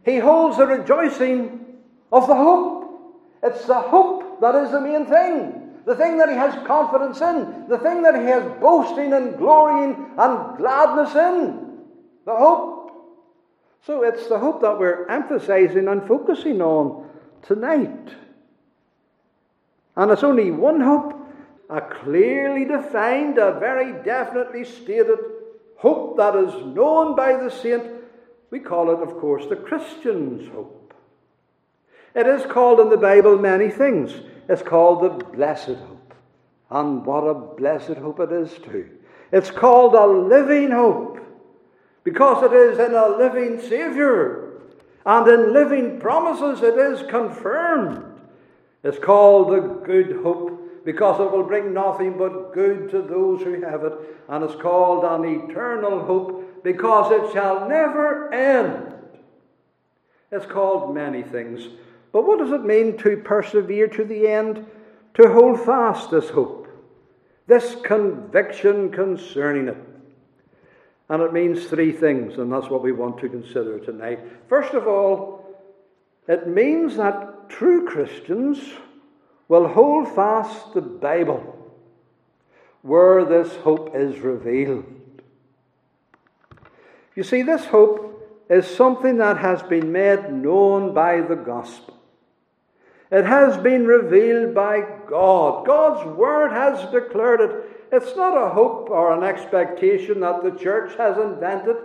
He 0.03 0.17
holds 0.19 0.57
the 0.57 0.67
rejoicing 0.67 1.65
of 2.11 2.27
the 2.27 2.35
hope. 2.35 3.23
It's 3.41 3.65
the 3.65 3.79
hope 3.79 4.41
that 4.41 4.55
is 4.55 4.71
the 4.71 4.81
main 4.81 5.05
thing. 5.05 5.69
The 5.85 5.95
thing 5.95 6.17
that 6.17 6.29
he 6.29 6.35
has 6.35 6.53
confidence 6.67 7.21
in. 7.21 7.67
The 7.69 7.79
thing 7.79 8.03
that 8.03 8.15
he 8.15 8.25
has 8.25 8.43
boasting 8.59 9.13
and 9.13 9.37
glorying 9.37 9.95
and 10.17 10.57
gladness 10.57 11.15
in. 11.15 11.79
The 12.25 12.35
hope. 12.35 12.91
So 13.85 14.03
it's 14.03 14.27
the 14.27 14.37
hope 14.37 14.61
that 14.61 14.77
we're 14.77 15.07
emphasizing 15.07 15.87
and 15.87 16.05
focusing 16.05 16.61
on 16.61 17.09
tonight. 17.41 18.15
And 19.95 20.11
it's 20.11 20.23
only 20.23 20.51
one 20.51 20.81
hope, 20.81 21.13
a 21.69 21.81
clearly 21.81 22.65
defined, 22.65 23.37
a 23.37 23.59
very 23.59 24.03
definitely 24.03 24.65
stated 24.65 25.17
hope 25.77 26.17
that 26.17 26.35
is 26.35 26.53
known 26.75 27.15
by 27.15 27.37
the 27.37 27.49
saint. 27.49 28.00
We 28.51 28.59
call 28.59 28.91
it, 28.91 28.99
of 29.01 29.17
course, 29.17 29.45
the 29.47 29.55
Christian's 29.55 30.47
hope. 30.49 30.93
It 32.13 32.27
is 32.27 32.45
called 32.45 32.81
in 32.81 32.89
the 32.89 32.97
Bible 32.97 33.37
many 33.37 33.69
things. 33.69 34.13
It's 34.49 34.61
called 34.61 35.03
the 35.03 35.25
blessed 35.25 35.67
hope. 35.69 36.13
And 36.69 37.05
what 37.05 37.21
a 37.21 37.33
blessed 37.33 37.97
hope 37.97 38.19
it 38.19 38.31
is, 38.31 38.51
too. 38.59 38.89
It's 39.31 39.49
called 39.49 39.93
a 39.93 40.05
living 40.05 40.71
hope 40.71 41.19
because 42.03 42.43
it 42.43 42.53
is 42.53 42.79
in 42.79 42.93
a 42.93 43.07
living 43.07 43.61
Saviour. 43.61 44.61
And 45.05 45.27
in 45.27 45.53
living 45.53 45.99
promises 45.99 46.61
it 46.61 46.77
is 46.77 47.09
confirmed. 47.09 48.19
It's 48.83 48.99
called 48.99 49.53
the 49.53 49.61
good 49.85 50.21
hope 50.23 50.83
because 50.83 51.19
it 51.21 51.31
will 51.31 51.43
bring 51.43 51.73
nothing 51.73 52.17
but 52.17 52.53
good 52.53 52.89
to 52.91 53.01
those 53.01 53.41
who 53.41 53.61
have 53.61 53.83
it. 53.83 53.93
And 54.27 54.43
it's 54.43 54.55
called 54.55 55.05
an 55.05 55.49
eternal 55.49 56.03
hope 56.03 56.50
because 56.63 57.11
it 57.11 57.33
shall 57.33 57.67
never 57.67 58.33
end. 58.33 58.93
It's 60.31 60.45
called 60.45 60.93
many 60.95 61.23
things. 61.23 61.67
But 62.11 62.25
what 62.25 62.39
does 62.39 62.51
it 62.51 62.63
mean 62.63 62.97
to 62.99 63.17
persevere 63.17 63.87
to 63.87 64.03
the 64.03 64.27
end? 64.27 64.65
To 65.15 65.31
hold 65.31 65.59
fast 65.59 66.11
this 66.11 66.29
hope, 66.29 66.67
this 67.47 67.75
conviction 67.83 68.91
concerning 68.91 69.67
it. 69.67 69.77
And 71.09 71.21
it 71.21 71.33
means 71.33 71.65
three 71.65 71.91
things, 71.91 72.37
and 72.37 72.51
that's 72.51 72.69
what 72.69 72.81
we 72.81 72.93
want 72.93 73.19
to 73.19 73.27
consider 73.27 73.79
tonight. 73.79 74.19
First 74.47 74.73
of 74.73 74.87
all, 74.87 75.45
it 76.27 76.47
means 76.47 76.95
that 76.95 77.49
true 77.49 77.85
Christians 77.85 78.59
will 79.49 79.67
hold 79.67 80.07
fast 80.15 80.73
the 80.73 80.81
Bible 80.81 81.57
where 82.81 83.25
this 83.25 83.53
hope 83.57 83.93
is 83.93 84.19
revealed. 84.19 85.00
You 87.15 87.23
see, 87.23 87.41
this 87.41 87.65
hope 87.65 88.45
is 88.49 88.65
something 88.65 89.17
that 89.17 89.37
has 89.37 89.61
been 89.63 89.91
made 89.91 90.31
known 90.31 90.93
by 90.93 91.21
the 91.21 91.35
gospel. 91.35 91.97
It 93.11 93.25
has 93.25 93.57
been 93.57 93.85
revealed 93.85 94.55
by 94.55 94.85
God. 95.07 95.65
God's 95.65 96.05
word 96.17 96.51
has 96.51 96.89
declared 96.91 97.41
it. 97.41 97.51
It's 97.91 98.15
not 98.15 98.37
a 98.37 98.53
hope 98.53 98.89
or 98.89 99.13
an 99.13 99.23
expectation 99.23 100.21
that 100.21 100.43
the 100.43 100.51
church 100.51 100.95
has 100.97 101.17
invented, 101.17 101.75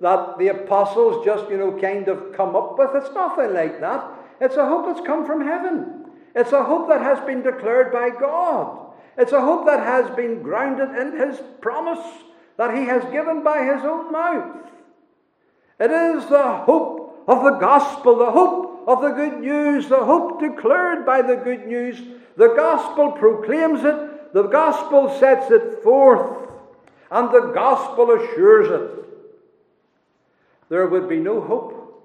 that 0.00 0.38
the 0.38 0.48
apostles 0.48 1.24
just, 1.24 1.50
you 1.50 1.58
know, 1.58 1.76
kind 1.80 2.06
of 2.06 2.32
come 2.32 2.54
up 2.54 2.78
with. 2.78 2.90
It's 2.94 3.12
nothing 3.12 3.52
like 3.52 3.80
that. 3.80 4.08
It's 4.40 4.56
a 4.56 4.66
hope 4.66 4.86
that's 4.86 5.04
come 5.04 5.26
from 5.26 5.44
heaven. 5.44 6.04
It's 6.36 6.52
a 6.52 6.62
hope 6.62 6.88
that 6.88 7.00
has 7.00 7.18
been 7.26 7.42
declared 7.42 7.92
by 7.92 8.10
God. 8.10 8.92
It's 9.18 9.32
a 9.32 9.40
hope 9.40 9.66
that 9.66 9.80
has 9.80 10.14
been 10.14 10.42
grounded 10.42 10.90
in 10.90 11.18
His 11.18 11.40
promise 11.60 12.04
that 12.58 12.76
He 12.76 12.84
has 12.84 13.02
given 13.10 13.42
by 13.42 13.64
His 13.64 13.82
own 13.82 14.12
mouth. 14.12 14.66
It 15.78 15.90
is 15.90 16.26
the 16.26 16.58
hope 16.58 17.24
of 17.28 17.44
the 17.44 17.58
gospel, 17.58 18.16
the 18.16 18.30
hope 18.30 18.84
of 18.86 19.02
the 19.02 19.10
good 19.10 19.40
news, 19.40 19.88
the 19.88 20.04
hope 20.04 20.40
declared 20.40 21.04
by 21.04 21.22
the 21.22 21.36
good 21.36 21.66
news. 21.66 22.00
The 22.36 22.54
gospel 22.54 23.12
proclaims 23.12 23.84
it, 23.84 24.32
the 24.32 24.44
gospel 24.44 25.18
sets 25.18 25.50
it 25.50 25.82
forth, 25.82 26.50
and 27.10 27.30
the 27.30 27.52
gospel 27.52 28.12
assures 28.12 28.70
it. 28.70 29.04
There 30.68 30.86
would 30.86 31.08
be 31.08 31.18
no 31.18 31.40
hope 31.40 32.04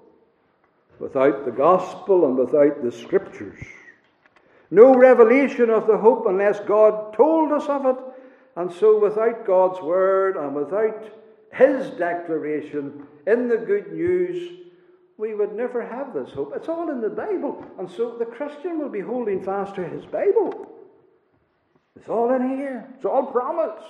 without 0.98 1.44
the 1.44 1.50
gospel 1.50 2.26
and 2.26 2.36
without 2.36 2.82
the 2.82 2.92
scriptures. 2.92 3.60
No 4.70 4.94
revelation 4.94 5.68
of 5.68 5.86
the 5.86 5.98
hope 5.98 6.26
unless 6.26 6.60
God 6.60 7.12
told 7.14 7.52
us 7.52 7.68
of 7.68 7.86
it. 7.86 7.96
And 8.56 8.72
so, 8.72 8.98
without 8.98 9.46
God's 9.46 9.80
word 9.82 10.36
and 10.36 10.54
without 10.54 11.04
His 11.52 11.90
declaration 11.90 13.06
in 13.26 13.48
the 13.48 13.58
good 13.58 13.92
news, 13.92 14.58
we 15.18 15.34
would 15.34 15.54
never 15.54 15.86
have 15.86 16.14
this 16.14 16.32
hope. 16.32 16.52
It's 16.56 16.68
all 16.68 16.90
in 16.90 17.00
the 17.00 17.10
Bible. 17.10 17.64
And 17.78 17.90
so 17.90 18.16
the 18.18 18.24
Christian 18.24 18.78
will 18.78 18.88
be 18.88 19.00
holding 19.00 19.42
fast 19.42 19.74
to 19.74 19.86
his 19.86 20.04
Bible. 20.06 20.68
It's 21.94 22.08
all 22.08 22.32
in 22.32 22.56
here, 22.56 22.88
it's 22.96 23.04
all 23.04 23.26
promised. 23.26 23.84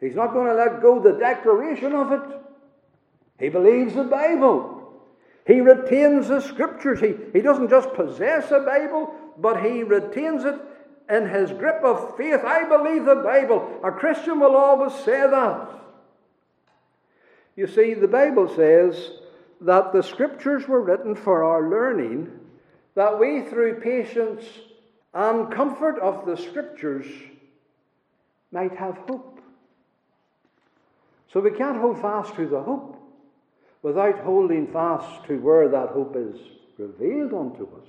He's 0.00 0.14
not 0.14 0.32
going 0.32 0.46
to 0.46 0.54
let 0.54 0.82
go 0.82 1.00
the 1.00 1.18
declaration 1.18 1.92
of 1.94 2.12
it. 2.12 2.38
He 3.40 3.48
believes 3.48 3.94
the 3.94 4.04
Bible. 4.04 5.02
He 5.46 5.60
retains 5.60 6.28
the 6.28 6.40
scriptures. 6.40 7.00
He, 7.00 7.14
he 7.32 7.40
doesn't 7.40 7.70
just 7.70 7.92
possess 7.94 8.50
a 8.50 8.60
Bible, 8.60 9.12
but 9.38 9.62
he 9.62 9.82
retains 9.82 10.44
it 10.44 10.60
in 11.08 11.28
his 11.28 11.50
grip 11.52 11.82
of 11.82 12.16
faith. 12.16 12.40
I 12.44 12.68
believe 12.68 13.04
the 13.04 13.16
Bible. 13.16 13.80
A 13.82 13.90
Christian 13.90 14.40
will 14.40 14.56
always 14.56 14.94
say 15.04 15.20
that. 15.20 15.85
You 17.56 17.66
see, 17.66 17.94
the 17.94 18.06
Bible 18.06 18.54
says 18.54 19.12
that 19.62 19.92
the 19.92 20.02
Scriptures 20.02 20.68
were 20.68 20.82
written 20.82 21.14
for 21.14 21.42
our 21.42 21.68
learning, 21.68 22.30
that 22.94 23.18
we, 23.18 23.40
through 23.42 23.80
patience 23.80 24.44
and 25.14 25.50
comfort 25.50 25.98
of 25.98 26.26
the 26.26 26.36
Scriptures, 26.36 27.06
might 28.52 28.76
have 28.76 28.98
hope. 29.08 29.40
So 31.32 31.40
we 31.40 31.50
can't 31.50 31.80
hold 31.80 32.00
fast 32.00 32.34
to 32.36 32.46
the 32.46 32.62
hope 32.62 32.96
without 33.82 34.18
holding 34.20 34.66
fast 34.66 35.24
to 35.26 35.38
where 35.38 35.68
that 35.68 35.88
hope 35.88 36.14
is 36.16 36.38
revealed 36.78 37.32
unto 37.32 37.64
us. 37.64 37.88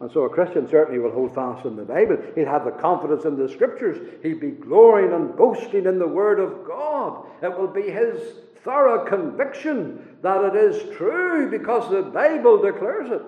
And 0.00 0.10
so 0.12 0.22
a 0.22 0.28
Christian 0.28 0.68
certainly 0.68 1.00
will 1.00 1.10
hold 1.10 1.34
fast 1.34 1.66
in 1.66 1.74
the 1.74 1.84
Bible. 1.84 2.18
He'll 2.34 2.46
have 2.46 2.64
the 2.64 2.70
confidence 2.70 3.24
in 3.24 3.36
the 3.36 3.48
Scriptures. 3.48 3.98
He'll 4.22 4.38
be 4.38 4.50
glorying 4.50 5.12
and 5.12 5.36
boasting 5.36 5.86
in 5.86 5.98
the 5.98 6.06
Word 6.06 6.38
of 6.38 6.66
God. 6.66 7.26
It 7.42 7.58
will 7.58 7.68
be 7.68 7.90
his 7.90 8.20
thorough 8.64 9.04
conviction 9.04 10.16
that 10.22 10.44
it 10.44 10.56
is 10.56 10.96
true 10.96 11.50
because 11.50 11.90
the 11.90 12.02
Bible 12.02 12.60
declares 12.60 13.10
it. 13.10 13.22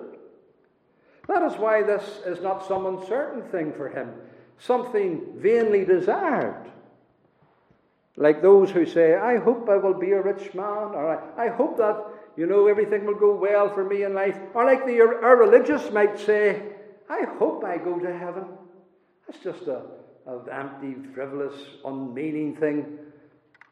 That 1.27 1.43
is 1.43 1.57
why 1.57 1.83
this 1.83 2.19
is 2.25 2.41
not 2.41 2.67
some 2.67 2.85
uncertain 2.85 3.43
thing 3.43 3.73
for 3.73 3.89
him, 3.89 4.11
something 4.59 5.21
vainly 5.37 5.85
desired. 5.85 6.69
Like 8.17 8.41
those 8.41 8.69
who 8.69 8.85
say, 8.85 9.15
I 9.15 9.37
hope 9.37 9.69
I 9.69 9.77
will 9.77 9.93
be 9.93 10.11
a 10.11 10.21
rich 10.21 10.53
man, 10.53 10.93
or 10.93 11.33
I, 11.37 11.47
hope 11.47 11.77
that, 11.77 12.03
you 12.35 12.45
know, 12.45 12.67
everything 12.67 13.05
will 13.05 13.15
go 13.15 13.33
well 13.33 13.73
for 13.73 13.85
me 13.85 14.03
in 14.03 14.13
life. 14.13 14.37
Or 14.53 14.65
like 14.65 14.85
the 14.85 14.97
irreligious 14.97 15.89
might 15.91 16.19
say, 16.19 16.61
I 17.09 17.25
hope 17.39 17.63
I 17.63 17.77
go 17.77 17.97
to 17.97 18.17
heaven. 18.17 18.45
That's 19.27 19.41
just 19.43 19.67
a, 19.67 19.81
an 20.27 20.49
empty, 20.51 20.95
frivolous, 21.13 21.55
unmeaning 21.85 22.57
thing. 22.57 22.97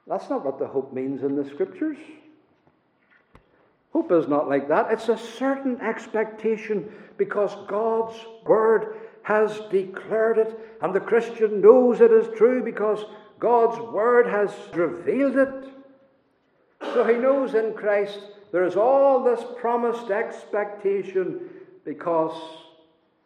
That's 0.10 0.30
not 0.30 0.44
what 0.44 0.58
the 0.58 0.68
hope 0.68 0.92
means 0.92 1.22
in 1.22 1.36
the 1.36 1.48
scriptures. 1.48 1.98
Hope 3.94 4.12
is 4.12 4.28
not 4.28 4.50
like 4.50 4.68
that. 4.68 4.92
It's 4.92 5.08
a 5.08 5.18
certain 5.18 5.80
expectation 5.82 6.92
because 7.18 7.56
God's 7.68 8.18
word 8.46 8.98
has 9.24 9.62
declared 9.70 10.40
it, 10.40 10.60
and 10.82 10.94
the 10.94 11.00
Christian 11.00 11.62
knows 11.62 12.02
it 12.02 12.12
is 12.12 12.28
true 12.36 12.64
because 12.64 13.06
God's 13.40 13.80
word 13.80 14.26
has 14.26 14.52
revealed 14.74 15.38
it. 15.38 15.70
So 16.82 17.06
he 17.06 17.16
knows 17.16 17.54
in 17.54 17.74
Christ 17.74 18.20
there 18.52 18.64
is 18.64 18.76
all 18.76 19.24
this 19.24 19.44
promised 19.60 20.10
expectation 20.10 21.50
because 21.86 22.42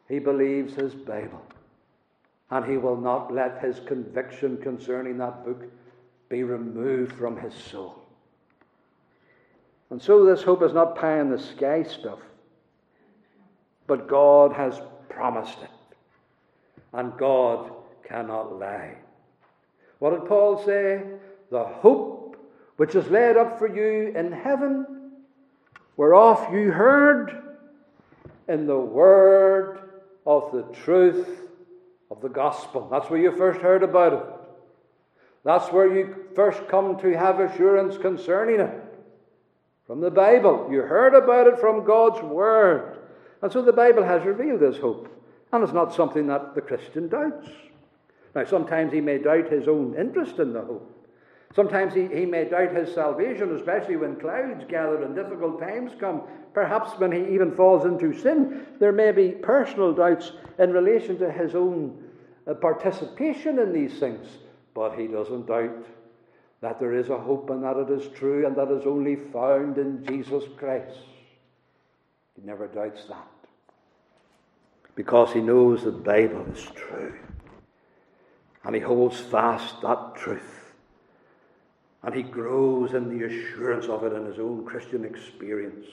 he 0.09 0.19
believes 0.19 0.73
his 0.73 0.93
Bible. 0.93 1.41
And 2.51 2.65
he 2.65 2.77
will 2.77 2.97
not 2.97 3.33
let 3.33 3.63
his 3.63 3.79
conviction 3.79 4.57
concerning 4.57 5.17
that 5.19 5.45
book 5.45 5.63
be 6.33 6.41
removed 6.41 7.13
from 7.13 7.37
his 7.37 7.53
soul. 7.53 7.95
And 9.91 10.01
so 10.01 10.25
this 10.25 10.41
hope 10.41 10.63
is 10.63 10.73
not 10.73 10.95
pie 10.95 11.19
in 11.19 11.29
the 11.29 11.37
sky 11.37 11.83
stuff, 11.83 12.17
but 13.85 14.07
God 14.07 14.51
has 14.51 14.81
promised 15.09 15.59
it. 15.61 15.69
And 16.91 17.15
God 17.19 17.71
cannot 18.03 18.57
lie. 18.57 18.95
What 19.99 20.09
did 20.09 20.27
Paul 20.27 20.65
say? 20.65 21.03
The 21.51 21.65
hope 21.65 22.35
which 22.77 22.95
is 22.95 23.07
laid 23.11 23.37
up 23.37 23.59
for 23.59 23.67
you 23.67 24.11
in 24.17 24.31
heaven, 24.31 25.11
whereof 25.97 26.51
you 26.51 26.71
heard 26.71 27.43
in 28.47 28.65
the 28.65 28.79
word 28.79 29.77
of 30.25 30.51
the 30.51 30.63
truth 30.83 31.27
of 32.09 32.21
the 32.21 32.29
gospel. 32.29 32.87
That's 32.89 33.07
where 33.11 33.19
you 33.19 33.37
first 33.37 33.61
heard 33.61 33.83
about 33.83 34.13
it. 34.13 34.42
That's 35.43 35.71
where 35.71 35.93
you 35.93 36.15
first 36.35 36.67
come 36.67 36.97
to 36.99 37.17
have 37.17 37.39
assurance 37.39 37.97
concerning 37.97 38.59
it. 38.59 38.83
From 39.85 39.99
the 39.99 40.11
Bible. 40.11 40.69
You 40.71 40.81
heard 40.81 41.13
about 41.13 41.47
it 41.47 41.59
from 41.59 41.83
God's 41.85 42.21
Word. 42.21 42.97
And 43.41 43.51
so 43.51 43.61
the 43.61 43.73
Bible 43.73 44.03
has 44.03 44.23
revealed 44.23 44.61
this 44.61 44.77
hope. 44.77 45.09
And 45.51 45.63
it's 45.63 45.73
not 45.73 45.93
something 45.93 46.27
that 46.27 46.55
the 46.55 46.61
Christian 46.61 47.09
doubts. 47.09 47.47
Now, 48.33 48.45
sometimes 48.45 48.93
he 48.93 49.01
may 49.01 49.19
doubt 49.19 49.51
his 49.51 49.67
own 49.67 49.95
interest 49.95 50.39
in 50.39 50.53
the 50.53 50.61
hope. 50.61 50.89
Sometimes 51.55 51.93
he, 51.93 52.07
he 52.07 52.25
may 52.25 52.45
doubt 52.45 52.75
his 52.75 52.93
salvation, 52.93 53.55
especially 53.55 53.97
when 53.97 54.15
clouds 54.15 54.65
gather 54.67 55.03
and 55.03 55.15
difficult 55.15 55.59
times 55.59 55.91
come. 55.99 56.23
Perhaps 56.53 56.97
when 56.99 57.11
he 57.11 57.33
even 57.33 57.55
falls 57.55 57.85
into 57.85 58.17
sin, 58.17 58.65
there 58.79 58.91
may 58.91 59.11
be 59.11 59.29
personal 59.29 59.93
doubts 59.93 60.31
in 60.57 60.71
relation 60.71 61.19
to 61.19 61.31
his 61.31 61.53
own 61.53 61.95
uh, 62.47 62.55
participation 62.55 63.59
in 63.59 63.71
these 63.71 63.99
things. 63.99 64.27
But 64.73 64.97
he 64.97 65.07
doesn't 65.07 65.47
doubt 65.47 65.85
that 66.61 66.79
there 66.79 66.93
is 66.93 67.09
a 67.09 67.17
hope 67.17 67.49
and 67.49 67.63
that 67.63 67.77
it 67.77 67.89
is 67.89 68.07
true 68.13 68.45
and 68.45 68.55
that 68.55 68.71
is 68.71 68.85
only 68.85 69.15
found 69.15 69.77
in 69.77 70.05
Jesus 70.05 70.43
Christ. 70.57 70.97
He 72.35 72.41
never 72.45 72.67
doubts 72.67 73.05
that 73.05 73.27
because 74.95 75.33
he 75.33 75.41
knows 75.41 75.83
the 75.83 75.91
Bible 75.91 76.45
is 76.53 76.65
true 76.75 77.13
and 78.63 78.75
he 78.75 78.81
holds 78.81 79.19
fast 79.19 79.81
that 79.81 80.15
truth 80.15 80.73
and 82.03 82.13
he 82.13 82.23
grows 82.23 82.93
in 82.93 83.09
the 83.09 83.25
assurance 83.25 83.85
of 83.85 84.03
it 84.03 84.13
in 84.13 84.25
his 84.25 84.39
own 84.39 84.65
Christian 84.65 85.05
experience 85.05 85.85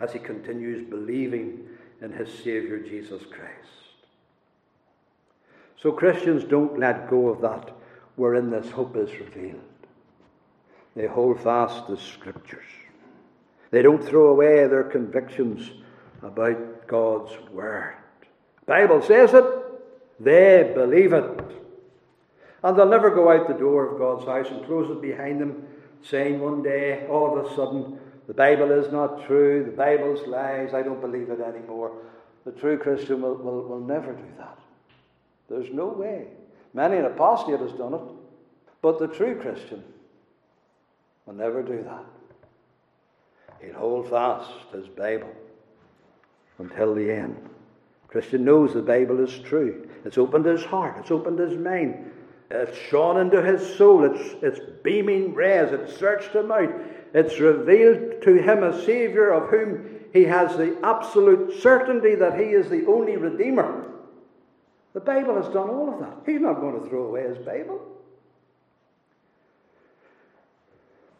as 0.00 0.12
he 0.12 0.18
continues 0.18 0.88
believing 0.88 1.66
in 2.00 2.12
his 2.12 2.32
Savior 2.32 2.78
Jesus 2.78 3.22
Christ. 3.24 3.52
So, 5.80 5.92
Christians 5.92 6.42
don't 6.44 6.78
let 6.78 7.08
go 7.08 7.28
of 7.28 7.40
that 7.40 7.72
wherein 8.18 8.50
this 8.50 8.70
hope 8.70 8.96
is 8.96 9.10
revealed. 9.18 9.60
They 10.96 11.06
hold 11.06 11.40
fast 11.40 11.86
the 11.86 11.96
Scriptures. 11.96 12.66
They 13.70 13.82
don't 13.82 14.04
throw 14.04 14.28
away 14.28 14.66
their 14.66 14.84
convictions 14.84 15.70
about 16.22 16.86
God's 16.88 17.32
Word. 17.50 17.94
Bible 18.66 19.00
says 19.02 19.32
it, 19.32 19.44
they 20.20 20.72
believe 20.74 21.12
it. 21.12 21.40
And 22.62 22.76
they'll 22.76 22.88
never 22.88 23.10
go 23.10 23.30
out 23.30 23.46
the 23.46 23.54
door 23.54 23.88
of 23.88 23.98
God's 23.98 24.26
house 24.26 24.52
and 24.52 24.66
close 24.66 24.90
it 24.90 25.00
behind 25.00 25.40
them, 25.40 25.64
saying 26.02 26.40
one 26.40 26.62
day, 26.62 27.06
all 27.08 27.38
of 27.38 27.46
a 27.46 27.54
sudden, 27.54 27.98
the 28.26 28.34
Bible 28.34 28.72
is 28.72 28.92
not 28.92 29.26
true, 29.26 29.64
the 29.64 29.70
Bible's 29.70 30.26
lies, 30.26 30.74
I 30.74 30.82
don't 30.82 31.00
believe 31.00 31.30
it 31.30 31.40
anymore. 31.40 31.92
The 32.44 32.52
true 32.52 32.76
Christian 32.76 33.22
will, 33.22 33.36
will, 33.36 33.62
will 33.62 33.80
never 33.80 34.12
do 34.12 34.24
that. 34.38 34.58
There's 35.48 35.72
no 35.72 35.86
way. 35.86 36.26
Many 36.78 36.98
an 36.98 37.06
apostate 37.06 37.58
has 37.58 37.72
done 37.72 37.92
it, 37.92 38.00
but 38.82 39.00
the 39.00 39.08
true 39.08 39.34
Christian 39.34 39.82
will 41.26 41.34
never 41.34 41.60
do 41.60 41.82
that. 41.82 42.04
He'll 43.60 43.74
hold 43.74 44.08
fast 44.08 44.48
his 44.72 44.86
Bible 44.86 45.34
until 46.58 46.94
the 46.94 47.10
end. 47.10 47.36
Christian 48.06 48.44
knows 48.44 48.74
the 48.74 48.82
Bible 48.82 49.18
is 49.18 49.40
true. 49.40 49.88
It's 50.04 50.18
opened 50.18 50.44
his 50.44 50.64
heart, 50.64 50.94
it's 51.00 51.10
opened 51.10 51.40
his 51.40 51.58
mind, 51.58 52.12
it's 52.48 52.78
shone 52.78 53.16
into 53.16 53.42
his 53.42 53.74
soul, 53.74 54.04
it's, 54.04 54.36
it's 54.40 54.60
beaming 54.84 55.34
rays, 55.34 55.72
it's 55.72 55.98
searched 55.98 56.32
him 56.32 56.52
out, 56.52 56.72
it's 57.12 57.40
revealed 57.40 58.22
to 58.22 58.34
him 58.40 58.62
a 58.62 58.84
Saviour 58.84 59.32
of 59.32 59.50
whom 59.50 59.98
he 60.12 60.22
has 60.22 60.56
the 60.56 60.78
absolute 60.84 61.60
certainty 61.60 62.14
that 62.14 62.38
he 62.38 62.50
is 62.50 62.70
the 62.70 62.86
only 62.86 63.16
Redeemer. 63.16 63.97
The 64.94 65.00
Bible 65.00 65.36
has 65.40 65.52
done 65.52 65.68
all 65.68 65.92
of 65.92 66.00
that. 66.00 66.30
He's 66.30 66.40
not 66.40 66.60
going 66.60 66.80
to 66.80 66.88
throw 66.88 67.04
away 67.04 67.22
his 67.22 67.38
Bible. 67.38 67.80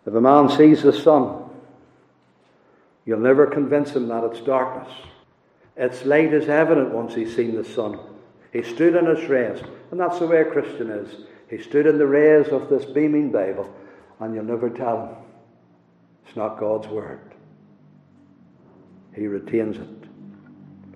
If 0.07 0.15
a 0.15 0.21
man 0.21 0.49
sees 0.49 0.83
the 0.83 0.93
sun, 0.93 1.45
you'll 3.05 3.21
never 3.21 3.47
convince 3.47 3.91
him 3.91 4.09
that 4.09 4.25
it's 4.25 4.41
darkness. 4.41 4.91
Its 5.77 6.05
light 6.05 6.33
is 6.33 6.49
evident 6.49 6.93
once 6.93 7.15
he's 7.15 7.37
seen 7.37 7.55
the 7.55 7.65
sun. 7.65 7.99
He 8.53 8.63
stood 8.63 8.97
in 8.97 9.07
its 9.07 9.29
rays, 9.29 9.61
and 9.91 10.01
that's 10.01 10.19
the 10.19 10.27
way 10.27 10.41
a 10.41 10.45
Christian 10.47 10.91
is. 10.91 11.27
He 11.51 11.59
stood 11.59 11.87
in 11.87 11.99
the 11.99 12.07
rays 12.07 12.49
of 12.49 12.71
this 12.71 12.87
beaming 12.87 13.31
Bible, 13.31 13.73
and 14.19 14.35
you'll 14.35 14.45
never 14.45 14.71
tell 14.71 15.07
him 15.07 15.17
it's 16.27 16.37
not 16.37 16.59
God's 16.59 16.89
word. 16.89 17.21
He 19.15 19.27
retains 19.27 19.77
it, 19.77 20.09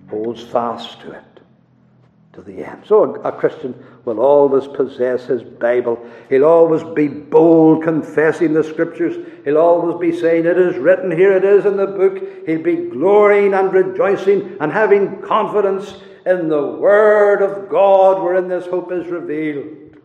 holds 0.09 0.43
fast 0.43 1.01
to 1.01 1.11
it 1.11 1.32
to 2.33 2.41
the 2.41 2.67
end. 2.67 2.83
So 2.85 3.15
a, 3.15 3.29
a, 3.29 3.31
Christian 3.31 3.75
will 4.05 4.19
always 4.19 4.67
possess 4.67 5.25
his 5.25 5.43
Bible. 5.43 6.03
He'll 6.29 6.45
always 6.45 6.83
be 6.95 7.07
bold 7.07 7.83
confessing 7.83 8.53
the 8.53 8.63
Scriptures. 8.63 9.25
He'll 9.45 9.59
always 9.59 9.99
be 9.99 10.17
saying, 10.19 10.45
It 10.45 10.57
is 10.57 10.75
written, 10.77 11.11
here 11.11 11.37
it 11.37 11.45
is 11.45 11.65
in 11.65 11.77
the 11.77 11.87
book. 11.87 12.45
He'll 12.47 12.63
be 12.63 12.89
glorying 12.89 13.53
and 13.53 13.71
rejoicing 13.71 14.57
and 14.59 14.71
having 14.71 15.21
confidence 15.21 15.93
in 16.25 16.49
the 16.49 16.65
Word 16.65 17.41
of 17.41 17.69
God 17.69 18.23
wherein 18.23 18.47
this 18.47 18.65
hope 18.65 18.91
is 18.91 19.07
revealed. 19.07 19.97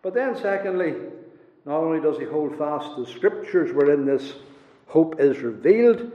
But 0.00 0.14
then, 0.14 0.36
secondly, 0.36 0.94
not 1.64 1.78
only 1.78 2.00
does 2.00 2.18
he 2.18 2.24
hold 2.24 2.56
fast 2.56 2.96
the 2.96 3.06
Scriptures 3.06 3.72
wherein 3.72 4.06
this 4.06 4.32
hope 4.86 5.20
is 5.20 5.38
revealed, 5.38 6.10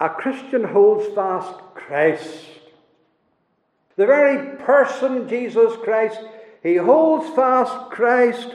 a 0.00 0.10
Christian 0.10 0.62
holds 0.62 1.06
fast 1.14 1.58
Christ. 1.74 2.44
The 3.96 4.06
very 4.06 4.56
person, 4.58 5.28
Jesus 5.28 5.72
Christ, 5.82 6.20
he 6.62 6.76
holds 6.76 7.28
fast 7.34 7.90
Christ 7.90 8.54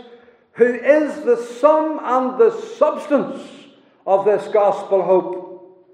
who 0.53 0.73
is 0.73 1.23
the 1.23 1.37
sum 1.59 1.99
and 2.03 2.39
the 2.39 2.51
substance 2.77 3.41
of 4.05 4.25
this 4.25 4.47
gospel 4.51 5.01
hope. 5.01 5.87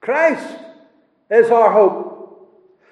Christ 0.00 0.56
is 1.30 1.50
our 1.50 1.72
hope. 1.72 2.12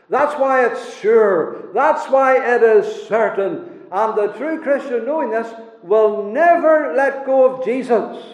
That's 0.09 0.35
why 0.39 0.67
it's 0.67 0.99
sure. 0.99 1.73
That's 1.75 2.11
why 2.11 2.57
it 2.57 2.63
is 2.63 3.07
certain. 3.07 3.83
And 3.93 4.17
the 4.17 4.33
true 4.37 4.63
Christian, 4.63 5.05
knowing 5.05 5.31
this, 5.31 5.53
will 5.83 6.25
never 6.33 6.95
let 6.97 7.27
go 7.27 7.53
of 7.53 7.65
Jesus. 7.65 8.25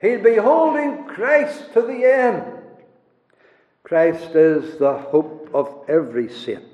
He'll 0.00 0.22
be 0.22 0.36
holding 0.36 1.04
Christ 1.04 1.72
to 1.74 1.82
the 1.82 2.04
end. 2.04 2.44
Christ 3.82 4.34
is 4.34 4.78
the 4.78 4.94
hope 4.94 5.41
of 5.54 5.84
every 5.88 6.28
saint. 6.28 6.64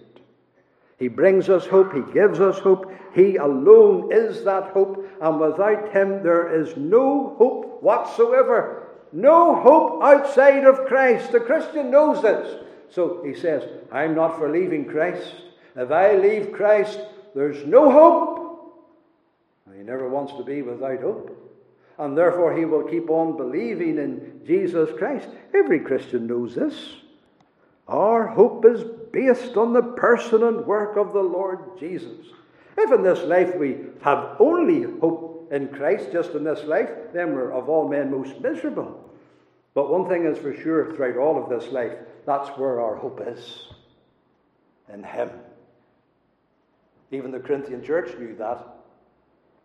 He 0.99 1.09
brings 1.09 1.49
us 1.49 1.67
hope, 1.67 1.93
He 1.95 2.13
gives 2.13 2.41
us 2.41 2.59
hope. 2.59 2.93
He 3.15 3.37
alone 3.37 4.13
is 4.13 4.45
that 4.45 4.71
hope, 4.73 5.09
and 5.21 5.41
without 5.41 5.93
Him 5.93 6.23
there 6.23 6.61
is 6.61 6.77
no 6.77 7.35
hope 7.39 7.83
whatsoever. 7.83 8.89
No 9.13 9.55
hope 9.55 10.03
outside 10.03 10.65
of 10.65 10.87
Christ. 10.87 11.33
The 11.33 11.41
Christian 11.41 11.91
knows 11.91 12.23
this. 12.23 12.63
So 12.91 13.23
he 13.25 13.35
says, 13.35 13.63
I'm 13.93 14.15
not 14.15 14.39
for 14.39 14.51
leaving 14.51 14.87
Christ. 14.87 15.33
If 15.77 15.91
I 15.91 16.17
leave 16.17 16.53
Christ, 16.53 17.01
there's 17.35 17.65
no 17.65 17.91
hope. 17.91 18.39
He 19.77 19.83
never 19.83 20.09
wants 20.09 20.33
to 20.35 20.43
be 20.43 20.63
without 20.63 21.01
hope. 21.01 21.35
And 21.99 22.17
therefore, 22.17 22.57
he 22.57 22.65
will 22.65 22.85
keep 22.85 23.11
on 23.11 23.37
believing 23.37 23.99
in 23.99 24.41
Jesus 24.47 24.91
Christ. 24.99 25.29
Every 25.55 25.81
Christian 25.81 26.27
knows 26.27 26.55
this. 26.55 26.75
Our 27.89 28.27
hope 28.27 28.65
is 28.67 28.85
based 29.13 29.57
on 29.57 29.73
the 29.73 29.83
person 29.83 30.43
and 30.43 30.67
work 30.67 30.97
of 30.97 31.13
the 31.13 31.23
Lord 31.23 31.79
Jesus. 31.79 32.27
If 32.77 32.93
in 32.93 33.03
this 33.03 33.21
life 33.21 33.57
we 33.57 33.79
have 34.03 34.37
only 34.39 34.83
hope 35.01 35.49
in 35.51 35.69
Christ, 35.69 36.13
just 36.13 36.33
in 36.33 36.45
this 36.45 36.65
life, 36.65 36.91
then 37.15 37.35
we're 37.35 37.53
of 37.53 37.69
all 37.69 37.89
men 37.89 38.11
most 38.11 38.39
miserable. 38.41 39.11
But 39.75 39.91
one 39.91 40.09
thing 40.09 40.27
is 40.27 40.39
for 40.39 40.55
sure 40.55 40.95
throughout 40.95 41.17
all 41.17 41.43
of 41.43 41.49
this 41.49 41.73
life 41.73 41.93
that's 42.29 42.51
where 42.59 42.79
our 42.79 42.95
hope 42.95 43.23
is 43.27 43.69
in 44.93 45.03
Him. 45.03 45.31
Even 47.11 47.31
the 47.31 47.41
Corinthian 47.41 47.83
church 47.83 48.19
knew 48.19 48.37
that. 48.37 48.59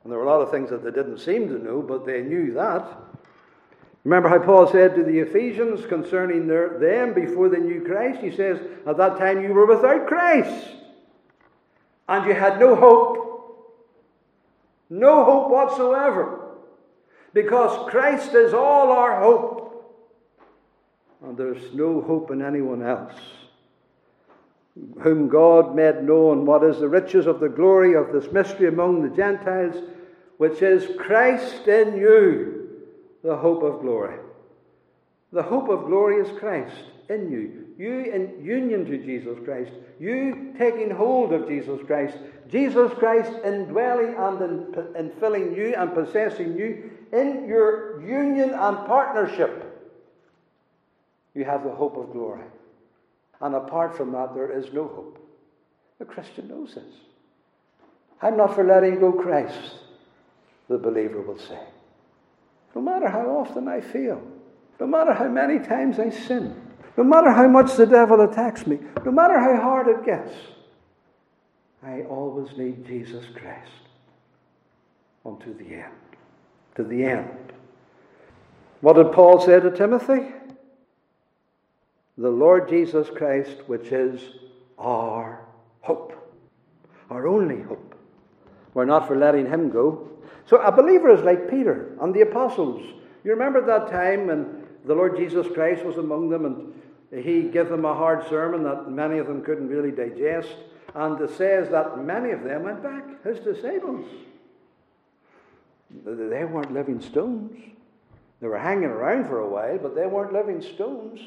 And 0.04 0.12
there 0.12 0.18
were 0.18 0.26
a 0.26 0.30
lot 0.30 0.42
of 0.42 0.50
things 0.50 0.70
that 0.70 0.82
they 0.82 0.92
didn't 0.92 1.18
seem 1.18 1.50
to 1.50 1.62
know, 1.62 1.82
but 1.82 2.06
they 2.06 2.22
knew 2.22 2.54
that. 2.54 2.88
Remember 4.04 4.28
how 4.28 4.39
Paul 4.39 4.70
said 4.70 4.96
to 4.96 5.04
the 5.04 5.20
Ephesians 5.20 5.86
concerning 5.86 6.48
their, 6.48 6.78
them 6.78 7.13
before 7.13 7.48
they 7.48 7.60
knew 7.60 7.82
Christ? 7.82 8.20
He 8.22 8.36
says, 8.36 8.60
At 8.86 8.98
that 8.98 9.18
time 9.18 9.42
you 9.42 9.54
were 9.54 9.66
without 9.66 10.08
Christ, 10.08 10.68
and 12.10 12.26
you 12.28 12.34
had 12.34 12.60
no 12.60 12.76
hope. 12.76 13.24
No 14.89 15.24
hope 15.24 15.50
whatsoever. 15.50 16.39
Because 17.34 17.89
Christ 17.89 18.34
is 18.34 18.54
all 18.54 18.92
our 18.92 19.22
hope. 19.22 19.63
And 21.24 21.38
there's 21.38 21.74
no 21.74 22.02
hope 22.02 22.30
in 22.30 22.42
anyone 22.42 22.84
else. 22.84 23.16
Whom 25.02 25.30
God 25.30 25.76
made 25.76 26.04
known 26.04 26.46
what 26.46 26.63
is 26.63 26.80
the 26.80 26.89
riches 26.89 27.26
of 27.26 27.39
the 27.39 27.48
glory 27.48 27.94
of 27.94 28.12
this 28.12 28.32
mystery 28.34 28.68
among 28.68 29.02
the 29.02 29.16
Gentiles, 29.16 29.82
which 30.38 30.62
is 30.62 30.96
Christ 30.98 31.68
in 31.68 31.96
you 31.96 32.62
the 33.24 33.36
hope 33.36 33.64
of 33.64 33.82
glory. 33.82 34.18
The 35.32 35.44
hope 35.44 35.70
of 35.70 35.86
glory 35.86 36.18
is 36.18 36.38
Christ 36.38 36.76
in 37.10 37.32
you. 37.32 37.68
You 37.78 38.12
in 38.12 38.46
union 38.46 38.86
to 38.86 38.98
Jesus 38.98 39.40
Christ. 39.44 39.72
You 40.00 40.54
taking 40.60 40.92
hold 40.92 41.34
of 41.34 41.48
Jesus 41.48 41.82
Christ. 41.88 42.18
Jesus 42.52 42.92
Christ 42.94 43.32
indwelling 43.44 44.16
and 44.16 44.42
in, 44.42 44.96
in 44.96 45.12
filling 45.20 45.56
you 45.56 45.74
and 45.76 45.94
possessing 45.94 46.58
you 46.58 46.92
in 47.12 47.48
your 47.48 48.02
union 48.02 48.52
and 48.52 48.78
partnership. 48.86 49.70
You 51.34 51.46
have 51.46 51.64
the 51.64 51.72
hope 51.72 51.98
of 51.98 52.12
glory. 52.12 52.44
And 53.42 53.56
apart 53.56 53.98
from 53.98 54.12
that, 54.12 54.36
there 54.36 54.52
is 54.52 54.72
no 54.72 54.84
hope. 54.88 55.20
The 56.00 56.06
Christian 56.06 56.48
knows 56.48 56.76
this. 56.76 56.94
I'm 58.22 58.38
not 58.38 58.56
for 58.56 58.64
letting 58.64 59.00
go 59.00 59.12
Christ, 59.12 59.78
the 60.70 60.78
believer 60.78 61.22
will 61.22 61.40
say. 61.40 61.60
No 62.76 62.82
matter 62.82 63.08
how 63.08 63.28
often 63.30 63.68
I 63.68 63.82
fail, 63.82 64.22
no 64.80 64.88
matter 64.88 65.14
how 65.14 65.28
many 65.28 65.60
times 65.60 66.00
I 66.00 66.10
sin, 66.10 66.60
no 66.98 67.04
matter 67.04 67.32
how 67.32 67.48
much 67.48 67.76
the 67.76 67.86
devil 67.86 68.22
attacks 68.22 68.66
me, 68.66 68.80
no 69.06 69.12
matter 69.12 69.40
how 69.40 69.56
hard 69.62 69.88
it 69.88 70.06
gets, 70.06 70.32
I 71.84 72.02
always 72.04 72.56
need 72.58 72.86
Jesus 72.86 73.26
Christ 73.36 73.72
unto 75.26 75.56
the 75.58 75.76
end. 75.76 75.94
To 76.76 76.84
the 76.84 77.04
end. 77.04 77.54
What 78.82 78.94
did 78.94 79.12
Paul 79.12 79.40
say 79.40 79.60
to 79.60 79.72
Timothy? 79.72 80.34
The 82.18 82.30
Lord 82.30 82.70
Jesus 82.70 83.10
Christ, 83.10 83.58
which 83.68 83.88
is 83.88 84.22
our 84.78 85.46
hope, 85.82 86.14
our 87.10 87.28
only 87.28 87.62
hope. 87.62 87.93
We're 88.74 88.86
not 88.86 89.08
for 89.08 89.16
letting 89.16 89.48
him 89.48 89.70
go. 89.70 90.10
So 90.46 90.58
a 90.58 90.72
believer 90.72 91.10
is 91.10 91.24
like 91.24 91.50
Peter 91.50 91.96
and 92.02 92.14
the 92.14 92.22
apostles. 92.22 92.82
You 93.24 93.32
remember 93.32 93.66
that 93.66 93.90
time 93.90 94.28
when 94.28 94.64
the 94.86 94.96
Lord 94.96 95.16
Jesus 95.16 95.48
Christ 95.54 95.86
was 95.86 95.98
among 95.98 96.30
them 96.30 96.46
and 96.46 97.24
he 97.24 97.44
gave 97.44 97.70
them 97.70 97.86
a 97.86 97.94
hard 97.94 98.28
sermon 98.28 98.64
that 98.64 98.90
many 98.90 99.20
of 99.20 99.28
them 99.28 99.44
couldn't 99.44 99.70
really 99.70 99.92
digest. 99.92 100.56
And 100.96 101.20
it 101.22 101.30
says 101.32 101.70
that 101.70 102.04
many 102.04 102.32
of 102.32 102.44
them 102.44 102.64
went 102.64 102.84
back, 102.84 103.24
his 103.24 103.40
disciples. 103.40 104.06
They 106.06 106.44
weren't 106.44 106.74
living 106.74 107.02
stones. 107.02 107.58
They 108.42 108.48
were 108.48 108.60
hanging 108.60 108.86
around 108.86 109.28
for 109.28 109.40
a 109.40 109.48
while, 109.48 109.78
but 109.78 109.96
they 109.96 110.06
weren't 110.06 110.34
living 110.34 110.62
stones 110.62 111.20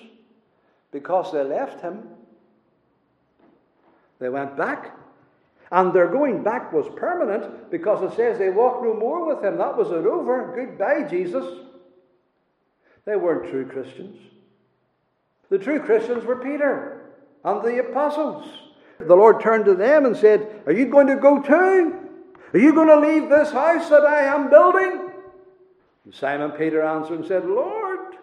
because 0.91 1.33
they 1.33 1.43
left 1.43 1.81
him. 1.81 2.09
They 4.19 4.29
went 4.29 4.57
back 4.57 4.97
and 5.73 5.93
their 5.93 6.09
going 6.09 6.43
back 6.43 6.73
was 6.73 6.87
permanent 6.97 7.71
because 7.71 8.03
it 8.03 8.17
says 8.17 8.39
they 8.39 8.51
walked 8.51 8.85
no 8.85 8.95
more 8.95 9.27
with 9.27 9.45
him. 9.45 9.59
That 9.59 9.77
was 9.77 9.89
it 9.89 10.07
over. 10.07 10.55
Goodbye, 10.55 11.09
Jesus. 11.09 11.45
They 13.05 13.17
weren't 13.17 13.51
true 13.51 13.67
Christians. 13.67 14.19
The 15.49 15.59
true 15.59 15.81
Christians 15.81 16.25
were 16.25 16.37
Peter 16.37 17.13
and 17.45 17.63
the 17.63 17.81
apostles. 17.81 18.49
The 18.99 19.15
Lord 19.15 19.41
turned 19.41 19.65
to 19.67 19.75
them 19.75 20.07
and 20.07 20.17
said, 20.17 20.63
Are 20.67 20.73
you 20.73 20.87
going 20.87 21.09
to 21.09 21.17
go 21.17 21.41
too? 21.41 22.07
Are 22.55 22.59
you 22.59 22.75
going 22.75 22.89
to 22.89 23.01
leave 23.01 23.29
this 23.29 23.51
house 23.51 23.89
that 23.91 24.05
I 24.05 24.23
am 24.23 24.49
building? 24.49 25.11
And 26.05 26.15
Simon 26.15 26.53
Peter 26.53 26.83
answered 26.83 27.19
and 27.19 27.27
said, 27.27 27.45
Lord, 27.45 28.15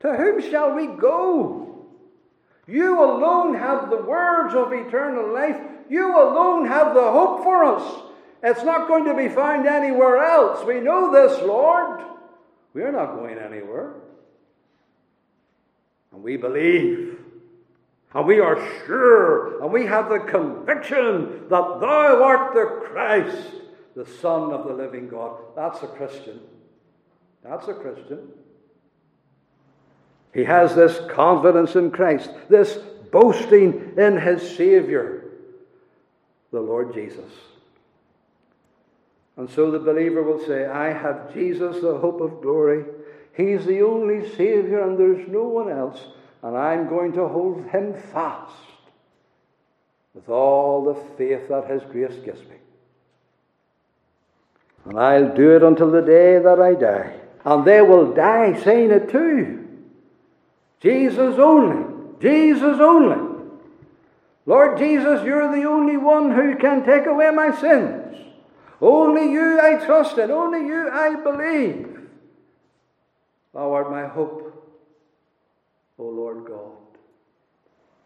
to 0.00 0.14
whom 0.14 0.40
shall 0.40 0.74
we 0.74 0.86
go? 0.86 1.73
You 2.66 3.02
alone 3.02 3.54
have 3.54 3.90
the 3.90 4.02
words 4.02 4.54
of 4.54 4.72
eternal 4.72 5.32
life. 5.32 5.56
You 5.88 6.10
alone 6.16 6.66
have 6.66 6.94
the 6.94 7.10
hope 7.10 7.42
for 7.42 7.64
us. 7.64 8.02
It's 8.42 8.62
not 8.62 8.88
going 8.88 9.04
to 9.04 9.14
be 9.14 9.28
found 9.28 9.66
anywhere 9.66 10.22
else. 10.22 10.64
We 10.66 10.80
know 10.80 11.12
this, 11.12 11.40
Lord. 11.42 12.02
We're 12.72 12.92
not 12.92 13.16
going 13.16 13.38
anywhere. 13.38 13.94
And 16.12 16.22
we 16.22 16.36
believe. 16.36 17.18
And 18.14 18.26
we 18.26 18.40
are 18.40 18.56
sure. 18.86 19.62
And 19.62 19.72
we 19.72 19.86
have 19.86 20.08
the 20.08 20.20
conviction 20.20 21.48
that 21.48 21.80
thou 21.80 22.22
art 22.22 22.54
the 22.54 22.86
Christ, 22.88 23.50
the 23.96 24.06
Son 24.06 24.52
of 24.52 24.66
the 24.66 24.74
living 24.74 25.08
God. 25.08 25.38
That's 25.56 25.82
a 25.82 25.88
Christian. 25.88 26.40
That's 27.42 27.68
a 27.68 27.74
Christian. 27.74 28.28
He 30.34 30.44
has 30.44 30.74
this 30.74 31.00
confidence 31.10 31.76
in 31.76 31.92
Christ, 31.92 32.30
this 32.48 32.76
boasting 33.10 33.94
in 33.96 34.18
his 34.18 34.56
Savior 34.56 35.24
the 36.54 36.60
Lord 36.60 36.94
Jesus. 36.94 37.30
And 39.36 39.50
so 39.50 39.72
the 39.72 39.80
believer 39.80 40.22
will 40.22 40.44
say, 40.46 40.66
I 40.66 40.92
have 40.92 41.34
Jesus, 41.34 41.80
the 41.80 41.98
hope 41.98 42.20
of 42.20 42.40
glory. 42.40 42.84
He's 43.36 43.66
the 43.66 43.82
only 43.82 44.28
Savior, 44.36 44.88
and 44.88 44.96
there's 44.96 45.28
no 45.28 45.42
one 45.42 45.68
else. 45.68 46.00
And 46.42 46.56
I'm 46.56 46.88
going 46.88 47.12
to 47.14 47.26
hold 47.26 47.68
him 47.70 47.94
fast 48.12 48.52
with 50.14 50.28
all 50.28 50.84
the 50.84 51.16
faith 51.16 51.48
that 51.48 51.68
his 51.68 51.82
grace 51.90 52.14
gives 52.24 52.40
me. 52.42 52.56
And 54.84 55.00
I'll 55.00 55.34
do 55.34 55.56
it 55.56 55.64
until 55.64 55.90
the 55.90 56.02
day 56.02 56.38
that 56.38 56.60
I 56.60 56.74
die. 56.74 57.16
And 57.44 57.64
they 57.64 57.82
will 57.82 58.12
die 58.12 58.60
saying 58.62 58.92
it 58.92 59.10
too. 59.10 59.63
Jesus 60.84 61.38
only. 61.38 61.82
Jesus 62.20 62.78
only. 62.78 63.46
Lord 64.44 64.76
Jesus, 64.76 65.24
you're 65.24 65.50
the 65.50 65.64
only 65.64 65.96
one 65.96 66.30
who 66.30 66.56
can 66.56 66.84
take 66.84 67.06
away 67.06 67.30
my 67.30 67.58
sins. 67.58 68.18
Only 68.82 69.32
you 69.32 69.58
I 69.58 69.82
trust 69.84 70.18
in. 70.18 70.30
Only 70.30 70.66
you 70.66 70.90
I 70.92 71.14
believe. 71.14 72.00
Thou 73.54 73.72
art 73.72 73.90
my 73.90 74.06
hope, 74.06 74.52
O 75.98 76.04
Lord 76.04 76.44
God. 76.44 76.76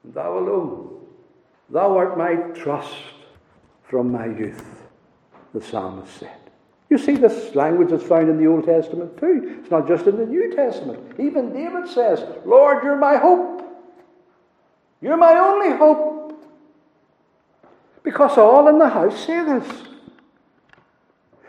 Thou 0.04 0.38
alone. 0.38 1.00
Thou 1.70 1.96
art 1.96 2.16
my 2.16 2.34
trust 2.60 2.94
from 3.82 4.12
my 4.12 4.26
youth, 4.26 4.86
the 5.52 5.60
psalmist 5.60 6.16
said. 6.18 6.47
You 6.90 6.96
see, 6.96 7.16
this 7.16 7.54
language 7.54 7.92
is 7.92 8.02
found 8.02 8.30
in 8.30 8.38
the 8.38 8.46
Old 8.46 8.64
Testament 8.64 9.18
too. 9.18 9.58
It's 9.60 9.70
not 9.70 9.86
just 9.86 10.06
in 10.06 10.16
the 10.16 10.24
New 10.24 10.54
Testament. 10.54 11.14
Even 11.18 11.52
David 11.52 11.86
says, 11.88 12.24
Lord, 12.46 12.82
you're 12.82 12.96
my 12.96 13.16
hope. 13.16 13.62
You're 15.00 15.18
my 15.18 15.34
only 15.34 15.76
hope. 15.76 16.32
Because 18.02 18.38
all 18.38 18.68
in 18.68 18.78
the 18.78 18.88
house 18.88 19.26
say 19.26 19.44
this. 19.44 19.68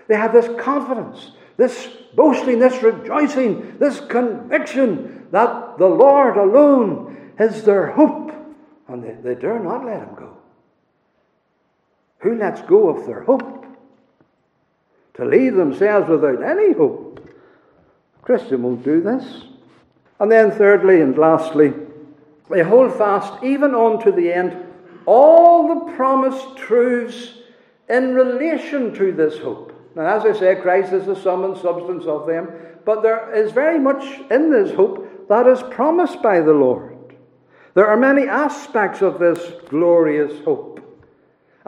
They 0.09 0.15
have 0.15 0.33
this 0.33 0.49
confidence, 0.59 1.31
this 1.55 1.87
boasting, 2.15 2.59
this 2.59 2.83
rejoicing, 2.83 3.77
this 3.79 4.01
conviction 4.01 5.27
that 5.31 5.77
the 5.77 5.87
Lord 5.87 6.35
alone 6.35 7.33
is 7.39 7.63
their 7.63 7.87
hope. 7.91 8.33
And 8.87 9.03
they, 9.03 9.13
they 9.23 9.39
dare 9.39 9.59
not 9.59 9.85
let 9.85 9.99
him 9.99 10.15
go. 10.15 10.35
Who 12.19 12.37
lets 12.37 12.61
go 12.63 12.89
of 12.89 13.05
their 13.05 13.21
hope? 13.21 13.58
To 15.19 15.25
leave 15.25 15.55
themselves 15.55 16.07
without 16.07 16.41
any 16.41 16.71
hope. 16.71 17.19
Christian 18.21 18.63
won't 18.63 18.85
do 18.85 19.01
this. 19.01 19.43
And 20.17 20.31
then, 20.31 20.49
thirdly 20.49 21.01
and 21.01 21.17
lastly, 21.17 21.73
they 22.49 22.63
hold 22.63 22.97
fast, 22.97 23.43
even 23.43 23.75
on 23.75 24.01
to 24.05 24.13
the 24.13 24.31
end, 24.31 24.55
all 25.05 25.67
the 25.67 25.91
promised 25.97 26.55
truths 26.55 27.33
in 27.89 28.15
relation 28.15 28.93
to 28.93 29.11
this 29.11 29.37
hope. 29.39 29.73
Now, 29.93 30.07
as 30.07 30.23
I 30.23 30.39
say, 30.39 30.55
Christ 30.55 30.93
is 30.93 31.05
the 31.05 31.17
sum 31.17 31.43
and 31.43 31.57
substance 31.57 32.05
of 32.05 32.25
them, 32.25 32.49
but 32.85 33.01
there 33.01 33.35
is 33.35 33.51
very 33.51 33.79
much 33.79 34.21
in 34.31 34.49
this 34.49 34.73
hope 34.73 35.27
that 35.27 35.47
is 35.47 35.61
promised 35.63 36.21
by 36.21 36.39
the 36.39 36.53
Lord. 36.53 36.95
There 37.73 37.87
are 37.87 37.97
many 37.97 38.25
aspects 38.25 39.01
of 39.01 39.19
this 39.19 39.51
glorious 39.67 40.39
hope, 40.45 40.79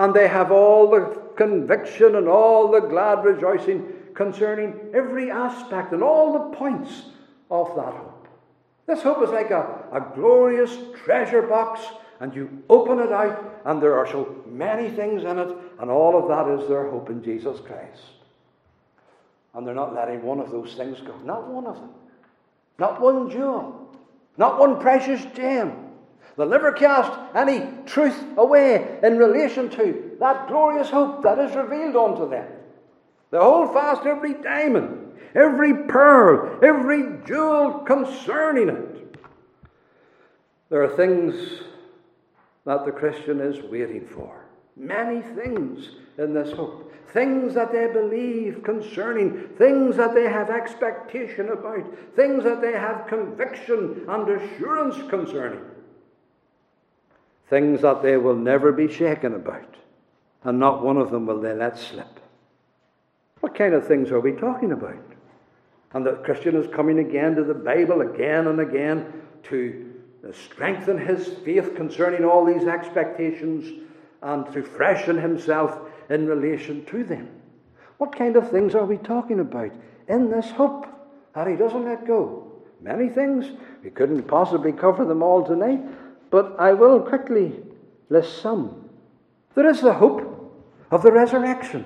and 0.02 0.16
they 0.16 0.28
have 0.28 0.52
all 0.52 0.90
the 0.90 1.16
conviction 1.36 2.16
and 2.16 2.28
all 2.28 2.72
the 2.72 2.80
glad 2.80 3.24
rejoicing 3.24 3.94
concerning 4.16 4.74
every 4.96 5.30
aspect 5.30 5.94
and 5.94 6.02
all 6.02 6.34
the 6.34 6.56
points 6.58 7.04
of 7.52 7.68
that 7.76 7.94
hope. 7.94 8.28
This 8.88 9.04
hope 9.04 9.22
is 9.22 9.30
like 9.30 9.52
a, 9.52 9.86
a 9.92 10.04
glorious 10.16 10.76
treasure 11.04 11.44
box, 11.44 11.82
and 12.20 12.34
you 12.34 12.64
open 12.68 12.98
it 12.98 13.12
out, 13.12 13.62
and 13.66 13.80
there 13.80 13.96
are 13.96 14.08
so 14.08 14.44
many 14.48 14.90
things 14.90 15.24
in 15.24 15.38
it, 15.38 15.56
and 15.80 15.92
all 15.92 16.18
of 16.18 16.28
that 16.30 16.60
is 16.60 16.68
their 16.68 16.90
hope 16.90 17.12
in 17.12 17.24
Jesus 17.24 17.60
Christ. 17.60 18.02
And 19.54 19.68
they're 19.68 19.76
not 19.76 19.94
letting 19.94 20.24
one 20.24 20.40
of 20.40 20.50
those 20.50 20.74
things 20.74 21.00
go. 21.02 21.16
Not 21.24 21.48
one 21.48 21.68
of 21.68 21.76
them. 21.76 21.92
Not 22.80 23.00
one 23.00 23.30
jewel. 23.30 23.88
Not 24.36 24.58
one 24.58 24.80
precious 24.80 25.24
gem. 25.36 25.81
They'll 26.38 26.48
never 26.48 26.72
cast 26.72 27.12
any 27.36 27.68
truth 27.86 28.18
away 28.38 29.00
in 29.04 29.18
relation 29.18 29.70
to 29.72 30.12
that 30.20 30.48
glorious 30.48 30.90
hope 30.90 31.24
that 31.24 31.40
is 31.40 31.56
revealed 31.56 31.96
unto 31.96 32.30
them. 32.30 32.48
They 33.32 33.38
hold 33.38 33.74
fast 33.74 34.06
every 34.06 34.34
diamond, 34.36 35.18
every 35.36 35.74
pearl, 35.74 36.60
every 36.64 37.20
jewel 37.26 37.80
concerning 37.80 38.70
it. 38.70 39.18
There 40.70 40.84
are 40.84 40.96
things 40.96 41.64
that 42.66 42.86
the 42.86 42.92
Christian 42.92 43.42
is 43.42 43.62
waiting 43.64 44.08
for. 44.08 44.46
Many 44.78 45.22
things 45.22 45.90
in 46.18 46.34
this 46.34 46.54
hope. 46.54 46.94
Things 47.12 47.54
that 47.56 47.74
they 47.74 47.88
believe 47.88 48.64
concerning, 48.64 49.50
things 49.58 49.98
that 49.98 50.14
they 50.14 50.30
have 50.30 50.50
expectation 50.50 51.50
about, 51.50 51.86
things 52.16 52.46
that 52.46 52.62
they 52.62 52.72
have 52.72 53.06
conviction 53.08 54.06
and 54.08 54.30
assurance 54.30 54.96
concerning 55.10 55.60
things 57.52 57.82
that 57.82 58.02
they 58.02 58.16
will 58.16 58.36
never 58.36 58.72
be 58.72 58.92
shaken 58.92 59.36
about, 59.36 59.76
and 60.44 60.58
not 60.58 60.84
one 60.84 60.98
of 60.98 61.12
them 61.12 61.28
will 61.28 61.42
they 61.42 61.54
let 61.54 61.78
slip. 61.78 62.20
What 63.42 63.56
kind 63.56 63.74
of 63.74 63.86
things 63.86 64.10
are 64.10 64.22
we 64.22 64.32
talking 64.32 64.72
about? 64.72 65.04
And 65.94 66.06
the 66.06 66.14
Christian 66.24 66.56
is 66.56 66.74
coming 66.74 67.00
again 67.00 67.36
to 67.36 67.44
the 67.44 67.54
Bible 67.54 68.02
again 68.02 68.48
and 68.48 68.62
again 68.62 69.22
to 69.44 69.94
strengthen 70.32 70.98
his 70.98 71.28
faith 71.44 71.76
concerning 71.76 72.24
all 72.24 72.46
these 72.46 72.68
expectations 72.68 73.84
and 74.22 74.46
to 74.54 74.64
freshen 74.64 75.20
himself 75.20 75.78
in 76.10 76.28
relation 76.28 76.86
to 76.86 77.04
them. 77.04 77.28
What 77.98 78.18
kind 78.18 78.38
of 78.38 78.50
things 78.50 78.76
are 78.76 78.86
we 78.86 78.98
talking 78.98 79.42
about 79.42 79.72
in 80.08 80.32
this 80.32 80.50
hope 80.52 80.88
that 81.36 81.48
he 81.48 81.58
doesn't 81.58 81.84
let 81.84 82.08
go? 82.08 82.48
Many 82.80 83.10
things. 83.10 83.46
We 83.84 83.90
couldn't 83.90 84.24
possibly 84.24 84.72
cover 84.72 85.04
them 85.04 85.22
all 85.22 85.44
tonight, 85.44 85.82
but 86.32 86.56
I 86.58 86.74
will 86.74 87.02
quickly 87.02 87.60
list 88.10 88.42
some. 88.42 88.90
There 89.54 89.70
is 89.70 89.82
the 89.82 89.94
hope 89.94 90.58
of 90.90 91.04
the 91.04 91.12
resurrection. 91.12 91.86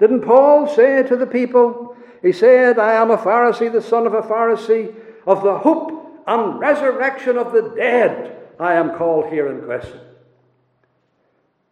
Didn't 0.00 0.22
Paul 0.22 0.66
say 0.66 1.02
to 1.04 1.16
the 1.16 1.26
people, 1.26 1.96
he 2.22 2.32
said, 2.32 2.78
I 2.78 2.94
am 2.94 3.10
a 3.10 3.18
Pharisee, 3.18 3.70
the 3.70 3.82
son 3.82 4.06
of 4.06 4.14
a 4.14 4.22
Pharisee, 4.22 4.94
of 5.26 5.42
the 5.42 5.58
hope 5.58 6.22
and 6.26 6.58
resurrection 6.58 7.36
of 7.36 7.52
the 7.52 7.74
dead, 7.76 8.36
I 8.58 8.74
am 8.74 8.96
called 8.96 9.32
here 9.32 9.48
in 9.48 9.66
question. 9.66 10.00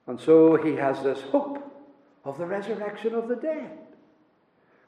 And 0.06 0.20
so 0.20 0.56
he 0.56 0.76
has 0.76 1.02
this 1.02 1.20
hope 1.20 1.58
of 2.24 2.38
the 2.38 2.46
resurrection 2.46 3.14
of 3.14 3.28
the 3.28 3.36
dead. 3.36 3.70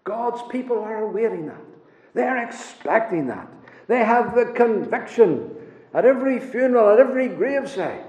God's 0.05 0.43
people 0.51 0.79
are 0.79 1.05
awaiting 1.05 1.47
that. 1.47 1.63
They're 2.13 2.47
expecting 2.47 3.27
that. 3.29 3.49
They 3.87 4.05
have 4.05 4.35
the 4.35 4.47
conviction 4.47 5.51
at 5.95 6.05
every 6.05 6.41
funeral, 6.41 6.91
at 6.91 6.99
every 6.99 7.29
graveside. 7.29 8.05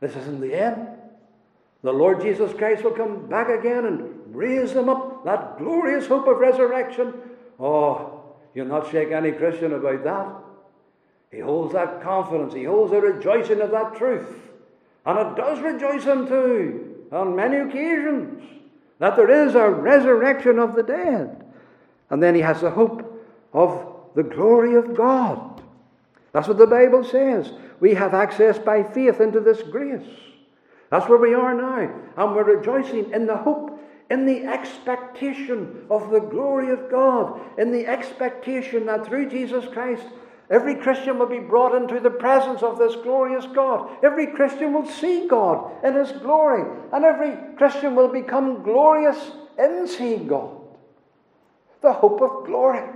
This 0.00 0.16
isn't 0.16 0.40
the 0.40 0.54
end. 0.54 0.88
The 1.82 1.92
Lord 1.92 2.22
Jesus 2.22 2.52
Christ 2.54 2.84
will 2.84 2.92
come 2.92 3.26
back 3.26 3.48
again 3.48 3.84
and 3.86 4.34
raise 4.34 4.72
them 4.72 4.88
up. 4.88 5.24
That 5.24 5.58
glorious 5.58 6.06
hope 6.06 6.28
of 6.28 6.38
resurrection. 6.38 7.12
Oh, 7.58 8.22
you'll 8.54 8.66
not 8.66 8.90
shake 8.90 9.10
any 9.10 9.32
Christian 9.32 9.72
about 9.72 10.04
that. 10.04 10.28
He 11.32 11.40
holds 11.40 11.72
that 11.72 12.02
confidence. 12.02 12.54
He 12.54 12.64
holds 12.64 12.92
the 12.92 13.00
rejoicing 13.00 13.60
of 13.60 13.72
that 13.72 13.96
truth. 13.96 14.36
And 15.04 15.18
it 15.18 15.36
does 15.36 15.58
rejoice 15.60 16.04
him 16.04 16.28
too, 16.28 17.06
on 17.10 17.34
many 17.34 17.56
occasions, 17.56 18.44
that 19.00 19.16
there 19.16 19.46
is 19.46 19.56
a 19.56 19.68
resurrection 19.68 20.60
of 20.60 20.76
the 20.76 20.84
dead. 20.84 21.44
And 22.10 22.22
then 22.22 22.36
he 22.36 22.42
has 22.42 22.60
the 22.60 22.70
hope 22.70 23.26
of 23.52 23.86
the 24.14 24.22
glory 24.22 24.74
of 24.74 24.94
God. 24.94 25.51
That's 26.32 26.48
what 26.48 26.58
the 26.58 26.66
Bible 26.66 27.04
says. 27.04 27.52
We 27.80 27.94
have 27.94 28.14
access 28.14 28.58
by 28.58 28.82
faith 28.82 29.20
into 29.20 29.40
this 29.40 29.62
grace. 29.62 30.08
That's 30.90 31.08
where 31.08 31.18
we 31.18 31.34
are 31.34 31.54
now. 31.54 31.90
And 32.16 32.34
we're 32.34 32.56
rejoicing 32.56 33.12
in 33.12 33.26
the 33.26 33.36
hope, 33.36 33.78
in 34.10 34.26
the 34.26 34.44
expectation 34.46 35.86
of 35.90 36.10
the 36.10 36.20
glory 36.20 36.70
of 36.70 36.90
God, 36.90 37.40
in 37.58 37.72
the 37.72 37.86
expectation 37.86 38.86
that 38.86 39.06
through 39.06 39.30
Jesus 39.30 39.64
Christ, 39.72 40.04
every 40.50 40.74
Christian 40.76 41.18
will 41.18 41.26
be 41.26 41.38
brought 41.38 41.74
into 41.74 42.00
the 42.00 42.10
presence 42.10 42.62
of 42.62 42.78
this 42.78 42.94
glorious 42.96 43.46
God. 43.54 43.90
Every 44.02 44.26
Christian 44.26 44.72
will 44.72 44.86
see 44.86 45.26
God 45.28 45.82
in 45.84 45.94
His 45.94 46.12
glory. 46.12 46.64
And 46.92 47.04
every 47.04 47.56
Christian 47.56 47.94
will 47.94 48.08
become 48.08 48.62
glorious 48.62 49.32
in 49.58 49.86
seeing 49.86 50.26
God. 50.26 50.58
The 51.82 51.92
hope 51.92 52.20
of 52.22 52.46
glory. 52.46 52.88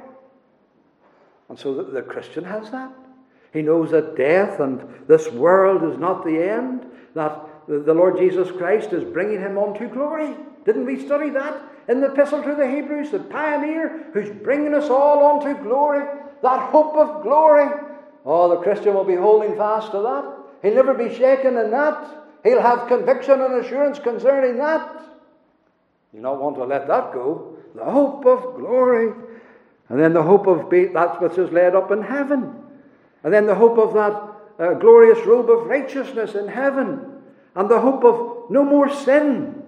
And 1.49 1.59
so 1.59 1.83
the, 1.83 2.03
Christian 2.03 2.45
has 2.45 2.71
that. 2.71 2.93
He 3.57 3.63
knows 3.63 3.91
that 3.93 4.19
death 4.19 4.61
and 4.61 4.87
this 5.09 5.33
world 5.33 5.83
is 5.91 5.99
not 5.99 6.27
the 6.27 6.47
end, 6.47 6.85
that 7.15 7.41
the 7.67 7.95
Lord 7.95 8.19
Jesus 8.19 8.51
Christ 8.51 8.93
is 8.93 9.03
bringing 9.03 9.41
him 9.41 9.57
on 9.57 9.73
to 9.79 9.89
glory. 9.89 10.37
Didn't 10.67 10.85
we 10.85 11.03
study 11.03 11.31
that 11.31 11.63
in 11.89 12.03
the 12.03 12.13
Epistle 12.13 12.43
to 12.43 12.55
the 12.55 12.71
Hebrews? 12.71 13.13
The 13.13 13.21
pioneer 13.21 14.09
who's 14.13 14.29
bringing 14.29 14.75
us 14.75 14.91
all 14.91 15.25
on 15.25 15.43
to 15.47 15.63
glory, 15.63 16.05
that 16.43 16.71
hope 16.71 16.97
of 16.97 17.23
glory. 17.23 17.67
Oh, 18.27 18.51
the 18.51 18.61
Christian 18.61 18.93
will 18.93 19.05
be 19.05 19.15
holding 19.15 19.57
fast 19.57 19.91
to 19.93 20.03
that. 20.03 20.37
He'll 20.61 20.75
never 20.75 20.93
be 20.93 21.15
shaken 21.15 21.57
in 21.57 21.71
that. 21.71 22.27
He'll 22.45 22.61
have 22.61 22.89
conviction 22.89 23.41
and 23.41 23.65
assurance 23.65 23.99
concerning 23.99 24.59
that. 24.59 25.03
You 26.13 26.21
not 26.21 26.43
want 26.43 26.57
to 26.57 26.65
let 26.65 26.89
that 26.89 27.15
go. 27.15 27.57
The 27.75 27.87
hope 27.87 28.27
of 28.27 28.57
glory. 28.57 29.15
And 29.89 29.99
then 29.99 30.13
the 30.13 30.23
hope 30.23 30.47
of 30.47 30.69
be- 30.69 30.89
that 30.89 31.23
which 31.23 31.39
is 31.39 31.51
laid 31.51 31.75
up 31.75 31.91
in 31.91 32.03
heaven. 32.03 32.65
And 33.27 33.35
then 33.35 33.47
the 33.47 33.57
hope 33.57 33.77
of 33.77 33.93
that 33.95 34.65
uh, 34.65 34.75
glorious 34.75 35.19
robe 35.27 35.51
of 35.51 35.67
righteousness 35.67 36.37
in 36.37 36.47
heaven. 36.47 37.23
And 37.57 37.69
the 37.69 37.81
hope 37.81 38.05
of 38.05 38.53
no 38.53 38.63
more 38.63 38.89
sin. 38.89 39.65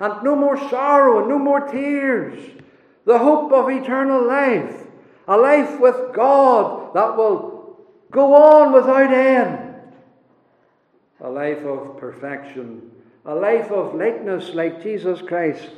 And 0.00 0.22
no 0.22 0.34
more 0.34 0.56
sorrow 0.70 1.18
and 1.18 1.28
no 1.28 1.38
more 1.38 1.60
tears. 1.68 2.42
The 3.04 3.18
hope 3.18 3.52
of 3.52 3.68
eternal 3.68 4.26
life. 4.26 4.86
A 5.28 5.36
life 5.36 5.78
with 5.78 6.14
God 6.14 6.94
that 6.94 7.14
will 7.18 7.76
go 8.10 8.34
on 8.34 8.72
without 8.72 9.12
end. 9.12 9.74
A 11.20 11.28
life 11.28 11.62
of 11.66 11.98
perfection. 11.98 12.92
A 13.26 13.34
life 13.34 13.70
of 13.70 13.94
likeness 13.94 14.54
like 14.54 14.82
Jesus 14.82 15.20
Christ. 15.20 15.68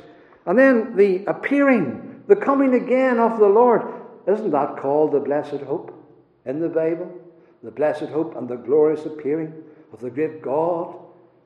And 0.45 0.57
then 0.57 0.95
the 0.95 1.25
appearing, 1.25 2.23
the 2.29 2.37
coming 2.37 2.75
again 2.75 3.19
of 3.19 3.39
the 3.39 3.49
Lord. 3.49 3.81
Isn't 4.25 4.51
that 4.51 4.77
called 4.77 5.11
the 5.11 5.19
blessed 5.19 5.65
hope 5.67 5.91
in 6.45 6.61
the 6.61 6.69
Bible? 6.69 7.23
The 7.65 7.71
blessed 7.71 8.03
hope 8.03 8.35
and 8.35 8.47
the 8.47 8.55
glorious 8.55 9.05
appearing 9.05 9.51
of 9.91 9.99
the 9.99 10.11
great 10.11 10.39
God 10.39 10.95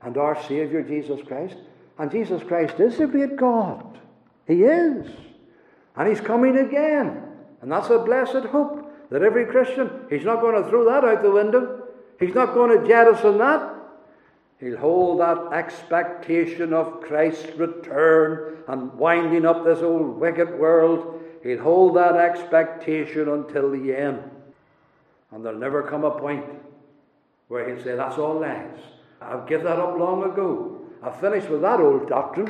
and 0.01 0.17
our 0.17 0.36
Saviour 0.43 0.82
Jesus 0.82 1.21
Christ. 1.25 1.55
And 1.97 2.12
Jesus 2.12 2.43
Christ 2.43 2.77
is 2.82 2.97
the 2.97 3.08
great 3.08 3.38
God. 3.38 3.97
He 4.45 4.63
is. 4.63 5.08
And 5.95 6.10
He's 6.10 6.19
coming 6.19 6.58
again. 6.58 7.23
And 7.62 7.71
that's 7.71 7.89
a 7.89 7.99
blessed 7.99 8.47
hope 8.47 9.10
that 9.10 9.23
every 9.23 9.45
Christian, 9.45 9.89
he's 10.10 10.25
not 10.25 10.41
going 10.41 10.62
to 10.62 10.69
throw 10.69 10.86
that 10.86 11.03
out 11.03 11.23
the 11.23 11.32
window. 11.32 11.84
He's 12.19 12.36
not 12.36 12.53
going 12.53 12.79
to 12.79 12.88
jettison 12.88 13.38
that. 13.38 13.75
He'll 14.60 14.77
hold 14.77 15.21
that 15.21 15.53
expectation 15.53 16.73
of 16.73 17.01
Christ's 17.01 17.55
return 17.58 18.58
and 18.67 18.93
winding 18.93 19.45
up 19.45 19.63
this 19.63 19.79
old 19.79 20.19
wicked 20.19 20.60
world. 20.60 21.21
He'll 21.43 21.63
hold 21.63 21.95
that 21.95 22.17
expectation 22.17 23.29
until 23.29 23.71
the 23.71 23.95
end. 23.95 24.19
And 25.31 25.45
there'll 25.45 25.59
never 25.59 25.83
come 25.83 26.03
a 26.03 26.19
point 26.19 26.45
where 27.47 27.67
he'll 27.67 27.83
say, 27.83 27.95
That's 27.95 28.17
all 28.17 28.39
lies. 28.39 28.79
I've 29.21 29.47
given 29.47 29.65
that 29.65 29.79
up 29.79 29.97
long 29.97 30.23
ago. 30.23 30.81
I've 31.03 31.19
finished 31.19 31.49
with 31.49 31.61
that 31.61 31.79
old 31.79 32.09
doctrine. 32.09 32.49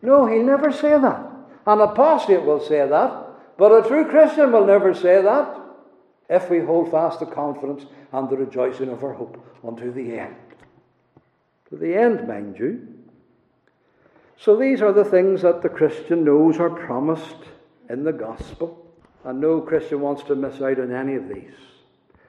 No, 0.00 0.26
he'll 0.26 0.42
never 0.44 0.72
say 0.72 0.90
that. 0.90 1.26
An 1.66 1.80
apostate 1.80 2.42
will 2.42 2.60
say 2.60 2.86
that, 2.88 3.56
but 3.56 3.84
a 3.84 3.86
true 3.86 4.04
Christian 4.04 4.50
will 4.50 4.66
never 4.66 4.94
say 4.94 5.22
that 5.22 5.60
if 6.28 6.50
we 6.50 6.60
hold 6.60 6.90
fast 6.90 7.20
the 7.20 7.26
confidence 7.26 7.84
and 8.12 8.28
the 8.28 8.36
rejoicing 8.36 8.88
of 8.88 9.04
our 9.04 9.12
hope 9.12 9.44
unto 9.64 9.92
the 9.92 10.18
end. 10.18 10.36
To 11.70 11.76
the 11.76 11.94
end, 11.94 12.26
mind 12.26 12.58
you. 12.58 12.88
So 14.38 14.56
these 14.56 14.82
are 14.82 14.92
the 14.92 15.04
things 15.04 15.42
that 15.42 15.62
the 15.62 15.68
Christian 15.68 16.24
knows 16.24 16.58
are 16.58 16.70
promised 16.70 17.36
in 17.88 18.02
the 18.02 18.12
gospel. 18.12 18.78
And 19.24 19.40
no 19.40 19.60
Christian 19.60 20.00
wants 20.00 20.24
to 20.24 20.34
miss 20.34 20.60
out 20.60 20.80
on 20.80 20.90
any 20.90 21.14
of 21.14 21.28
these. 21.28 21.54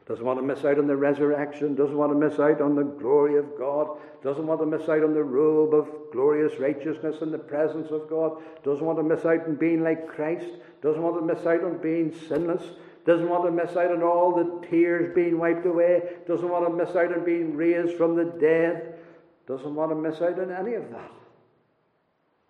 Doesn't 0.06 0.26
want 0.26 0.38
to 0.38 0.44
miss 0.44 0.66
out 0.66 0.80
on 0.80 0.88
the 0.88 0.98
resurrection, 0.98 1.76
doesn't 1.76 1.98
want 1.98 2.12
to 2.12 2.18
miss 2.18 2.38
out 2.38 2.60
on 2.60 2.76
the 2.76 2.84
glory 2.84 3.38
of 3.38 3.58
God, 3.58 3.98
doesn't 4.22 4.46
want 4.46 4.60
to 4.60 4.66
miss 4.66 4.90
out 4.90 5.02
on 5.02 5.14
the 5.14 5.24
robe 5.24 5.74
of 5.74 5.88
glorious 6.12 6.60
righteousness 6.60 7.22
in 7.22 7.32
the 7.32 7.38
presence 7.38 7.90
of 7.90 8.10
God, 8.10 8.42
doesn't 8.66 8.86
want 8.86 9.00
to 9.00 9.04
miss 9.04 9.24
out 9.24 9.48
on 9.48 9.56
being 9.56 9.82
like 9.82 10.08
Christ, 10.08 10.48
doesn't 10.82 11.02
want 11.02 11.16
to 11.16 11.34
miss 11.34 11.46
out 11.46 11.64
on 11.64 11.78
being 11.78 12.14
sinless, 12.28 12.64
doesn't 13.06 13.30
want 13.30 13.46
to 13.46 13.52
miss 13.52 13.78
out 13.78 13.92
on 13.92 14.04
all 14.04 14.36
the 14.36 14.68
tears 14.68 15.16
being 15.16 15.40
wiped 15.40 15.66
away, 15.66 16.02
doesn't 16.28 16.50
want 16.50 16.68
to 16.68 16.74
miss 16.74 16.94
out 16.98 17.14
on 17.14 17.24
being 17.24 17.56
raised 17.56 17.96
from 17.96 18.18
the 18.18 18.26
dead, 18.26 19.00
doesn't 19.48 19.74
want 19.74 19.92
to 19.92 19.96
miss 19.96 20.22
out 20.22 20.38
on 20.38 20.52
any 20.52 20.74
of 20.74 20.90
that. 20.92 21.12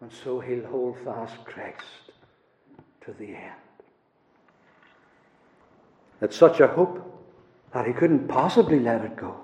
And 0.02 0.12
so 0.12 0.40
he'll 0.40 0.66
hold 0.66 0.98
fast 1.04 1.46
Christ 1.46 2.12
to 3.06 3.14
the 3.14 3.28
end. 3.28 3.54
It's 6.20 6.36
such 6.36 6.60
a 6.60 6.68
hope 6.68 7.23
that 7.74 7.88
he 7.88 7.94
couldn't 7.94 8.28
possibly 8.28 8.80
let 8.80 9.04
it 9.04 9.16
go. 9.16 9.36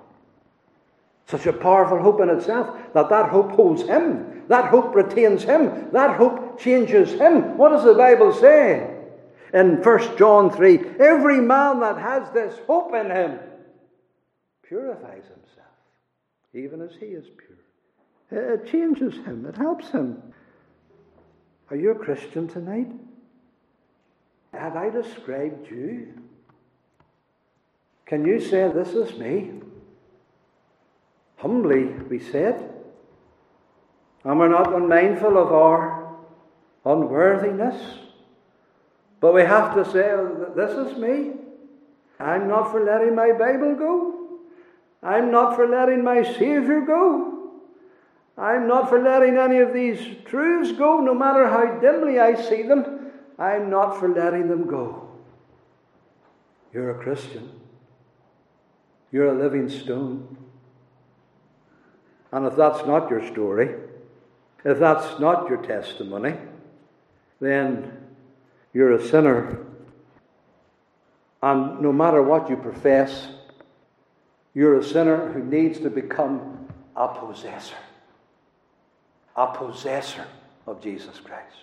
Such 1.26 1.46
a 1.46 1.52
powerful 1.52 2.00
hope 2.00 2.20
in 2.20 2.28
itself 2.28 2.76
that 2.94 3.08
that 3.08 3.30
hope 3.30 3.52
holds 3.52 3.82
him. 3.82 4.42
That 4.48 4.70
hope 4.70 4.94
retains 4.94 5.44
him. 5.44 5.90
That 5.92 6.16
hope 6.16 6.58
changes 6.58 7.12
him. 7.12 7.56
What 7.56 7.70
does 7.70 7.84
the 7.84 7.94
Bible 7.94 8.32
say? 8.32 8.96
In 9.54 9.82
1 9.82 10.16
John 10.16 10.50
3 10.50 10.78
every 10.98 11.40
man 11.40 11.80
that 11.80 11.98
has 11.98 12.30
this 12.32 12.58
hope 12.66 12.94
in 12.94 13.10
him 13.10 13.38
purifies 14.62 15.24
himself, 15.24 15.66
even 16.54 16.80
as 16.80 16.92
he 16.98 17.06
is 17.06 17.26
pure. 17.36 18.52
It 18.54 18.66
changes 18.66 19.14
him, 19.14 19.44
it 19.46 19.56
helps 19.56 19.90
him. 19.90 20.22
Are 21.70 21.76
you 21.76 21.90
a 21.90 21.96
Christian 21.96 22.46
tonight? 22.46 22.90
Have 24.52 24.76
I 24.76 24.90
described 24.90 25.68
you? 25.70 26.19
Can 28.10 28.24
you 28.24 28.40
say, 28.40 28.68
This 28.74 28.88
is 28.88 29.16
me? 29.16 29.52
Humbly, 31.36 31.84
we 31.84 32.18
said. 32.18 32.74
And 34.24 34.36
we're 34.36 34.48
not 34.48 34.74
unmindful 34.74 35.38
of 35.38 35.52
our 35.52 36.16
unworthiness. 36.84 37.80
But 39.20 39.32
we 39.32 39.42
have 39.42 39.76
to 39.76 39.84
say, 39.84 40.10
oh, 40.10 40.52
This 40.56 40.72
is 40.72 40.98
me. 40.98 41.34
I'm 42.18 42.48
not 42.48 42.72
for 42.72 42.84
letting 42.84 43.14
my 43.14 43.30
Bible 43.30 43.76
go. 43.76 44.40
I'm 45.04 45.30
not 45.30 45.54
for 45.54 45.68
letting 45.68 46.02
my 46.02 46.24
Saviour 46.24 46.84
go. 46.84 47.52
I'm 48.36 48.66
not 48.66 48.88
for 48.88 49.00
letting 49.00 49.38
any 49.38 49.58
of 49.58 49.72
these 49.72 50.00
truths 50.24 50.72
go, 50.72 51.00
no 51.00 51.14
matter 51.14 51.46
how 51.46 51.78
dimly 51.78 52.18
I 52.18 52.34
see 52.34 52.62
them. 52.62 53.12
I'm 53.38 53.70
not 53.70 54.00
for 54.00 54.08
letting 54.08 54.48
them 54.48 54.66
go. 54.66 55.08
You're 56.72 56.90
a 56.90 57.02
Christian. 57.04 57.59
You're 59.12 59.34
a 59.34 59.38
living 59.38 59.68
stone. 59.68 60.36
And 62.32 62.46
if 62.46 62.56
that's 62.56 62.86
not 62.86 63.10
your 63.10 63.26
story, 63.26 63.74
if 64.64 64.78
that's 64.78 65.18
not 65.18 65.48
your 65.48 65.62
testimony, 65.62 66.36
then 67.40 67.92
you're 68.72 68.92
a 68.92 69.08
sinner. 69.08 69.66
And 71.42 71.80
no 71.80 71.92
matter 71.92 72.22
what 72.22 72.50
you 72.50 72.56
profess, 72.56 73.28
you're 74.54 74.78
a 74.78 74.84
sinner 74.84 75.32
who 75.32 75.42
needs 75.42 75.80
to 75.80 75.90
become 75.90 76.68
a 76.94 77.08
possessor. 77.08 77.76
A 79.36 79.46
possessor 79.48 80.26
of 80.66 80.82
Jesus 80.82 81.18
Christ. 81.18 81.56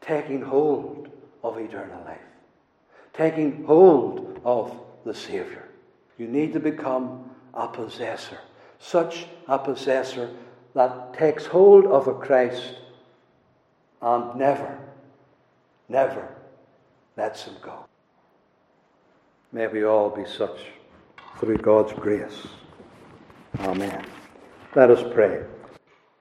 Taking 0.00 0.40
hold 0.40 1.08
of 1.42 1.58
eternal 1.58 2.02
life. 2.04 2.18
Taking 3.12 3.64
hold 3.64 4.40
of 4.44 4.78
the 5.04 5.14
Saviour. 5.14 5.65
You 6.18 6.28
need 6.28 6.52
to 6.54 6.60
become 6.60 7.30
a 7.54 7.68
possessor, 7.68 8.38
such 8.78 9.26
a 9.48 9.58
possessor 9.58 10.30
that 10.74 11.14
takes 11.14 11.46
hold 11.46 11.86
of 11.86 12.06
a 12.06 12.14
Christ 12.14 12.74
and 14.02 14.34
never, 14.36 14.78
never 15.88 16.28
lets 17.16 17.44
him 17.44 17.54
go. 17.62 17.86
May 19.52 19.66
we 19.68 19.84
all 19.84 20.10
be 20.10 20.24
such 20.26 20.58
through 21.38 21.58
God's 21.58 21.92
grace. 21.92 22.46
Amen. 23.60 24.04
Let 24.74 24.90
us 24.90 25.02
pray. 25.14 25.44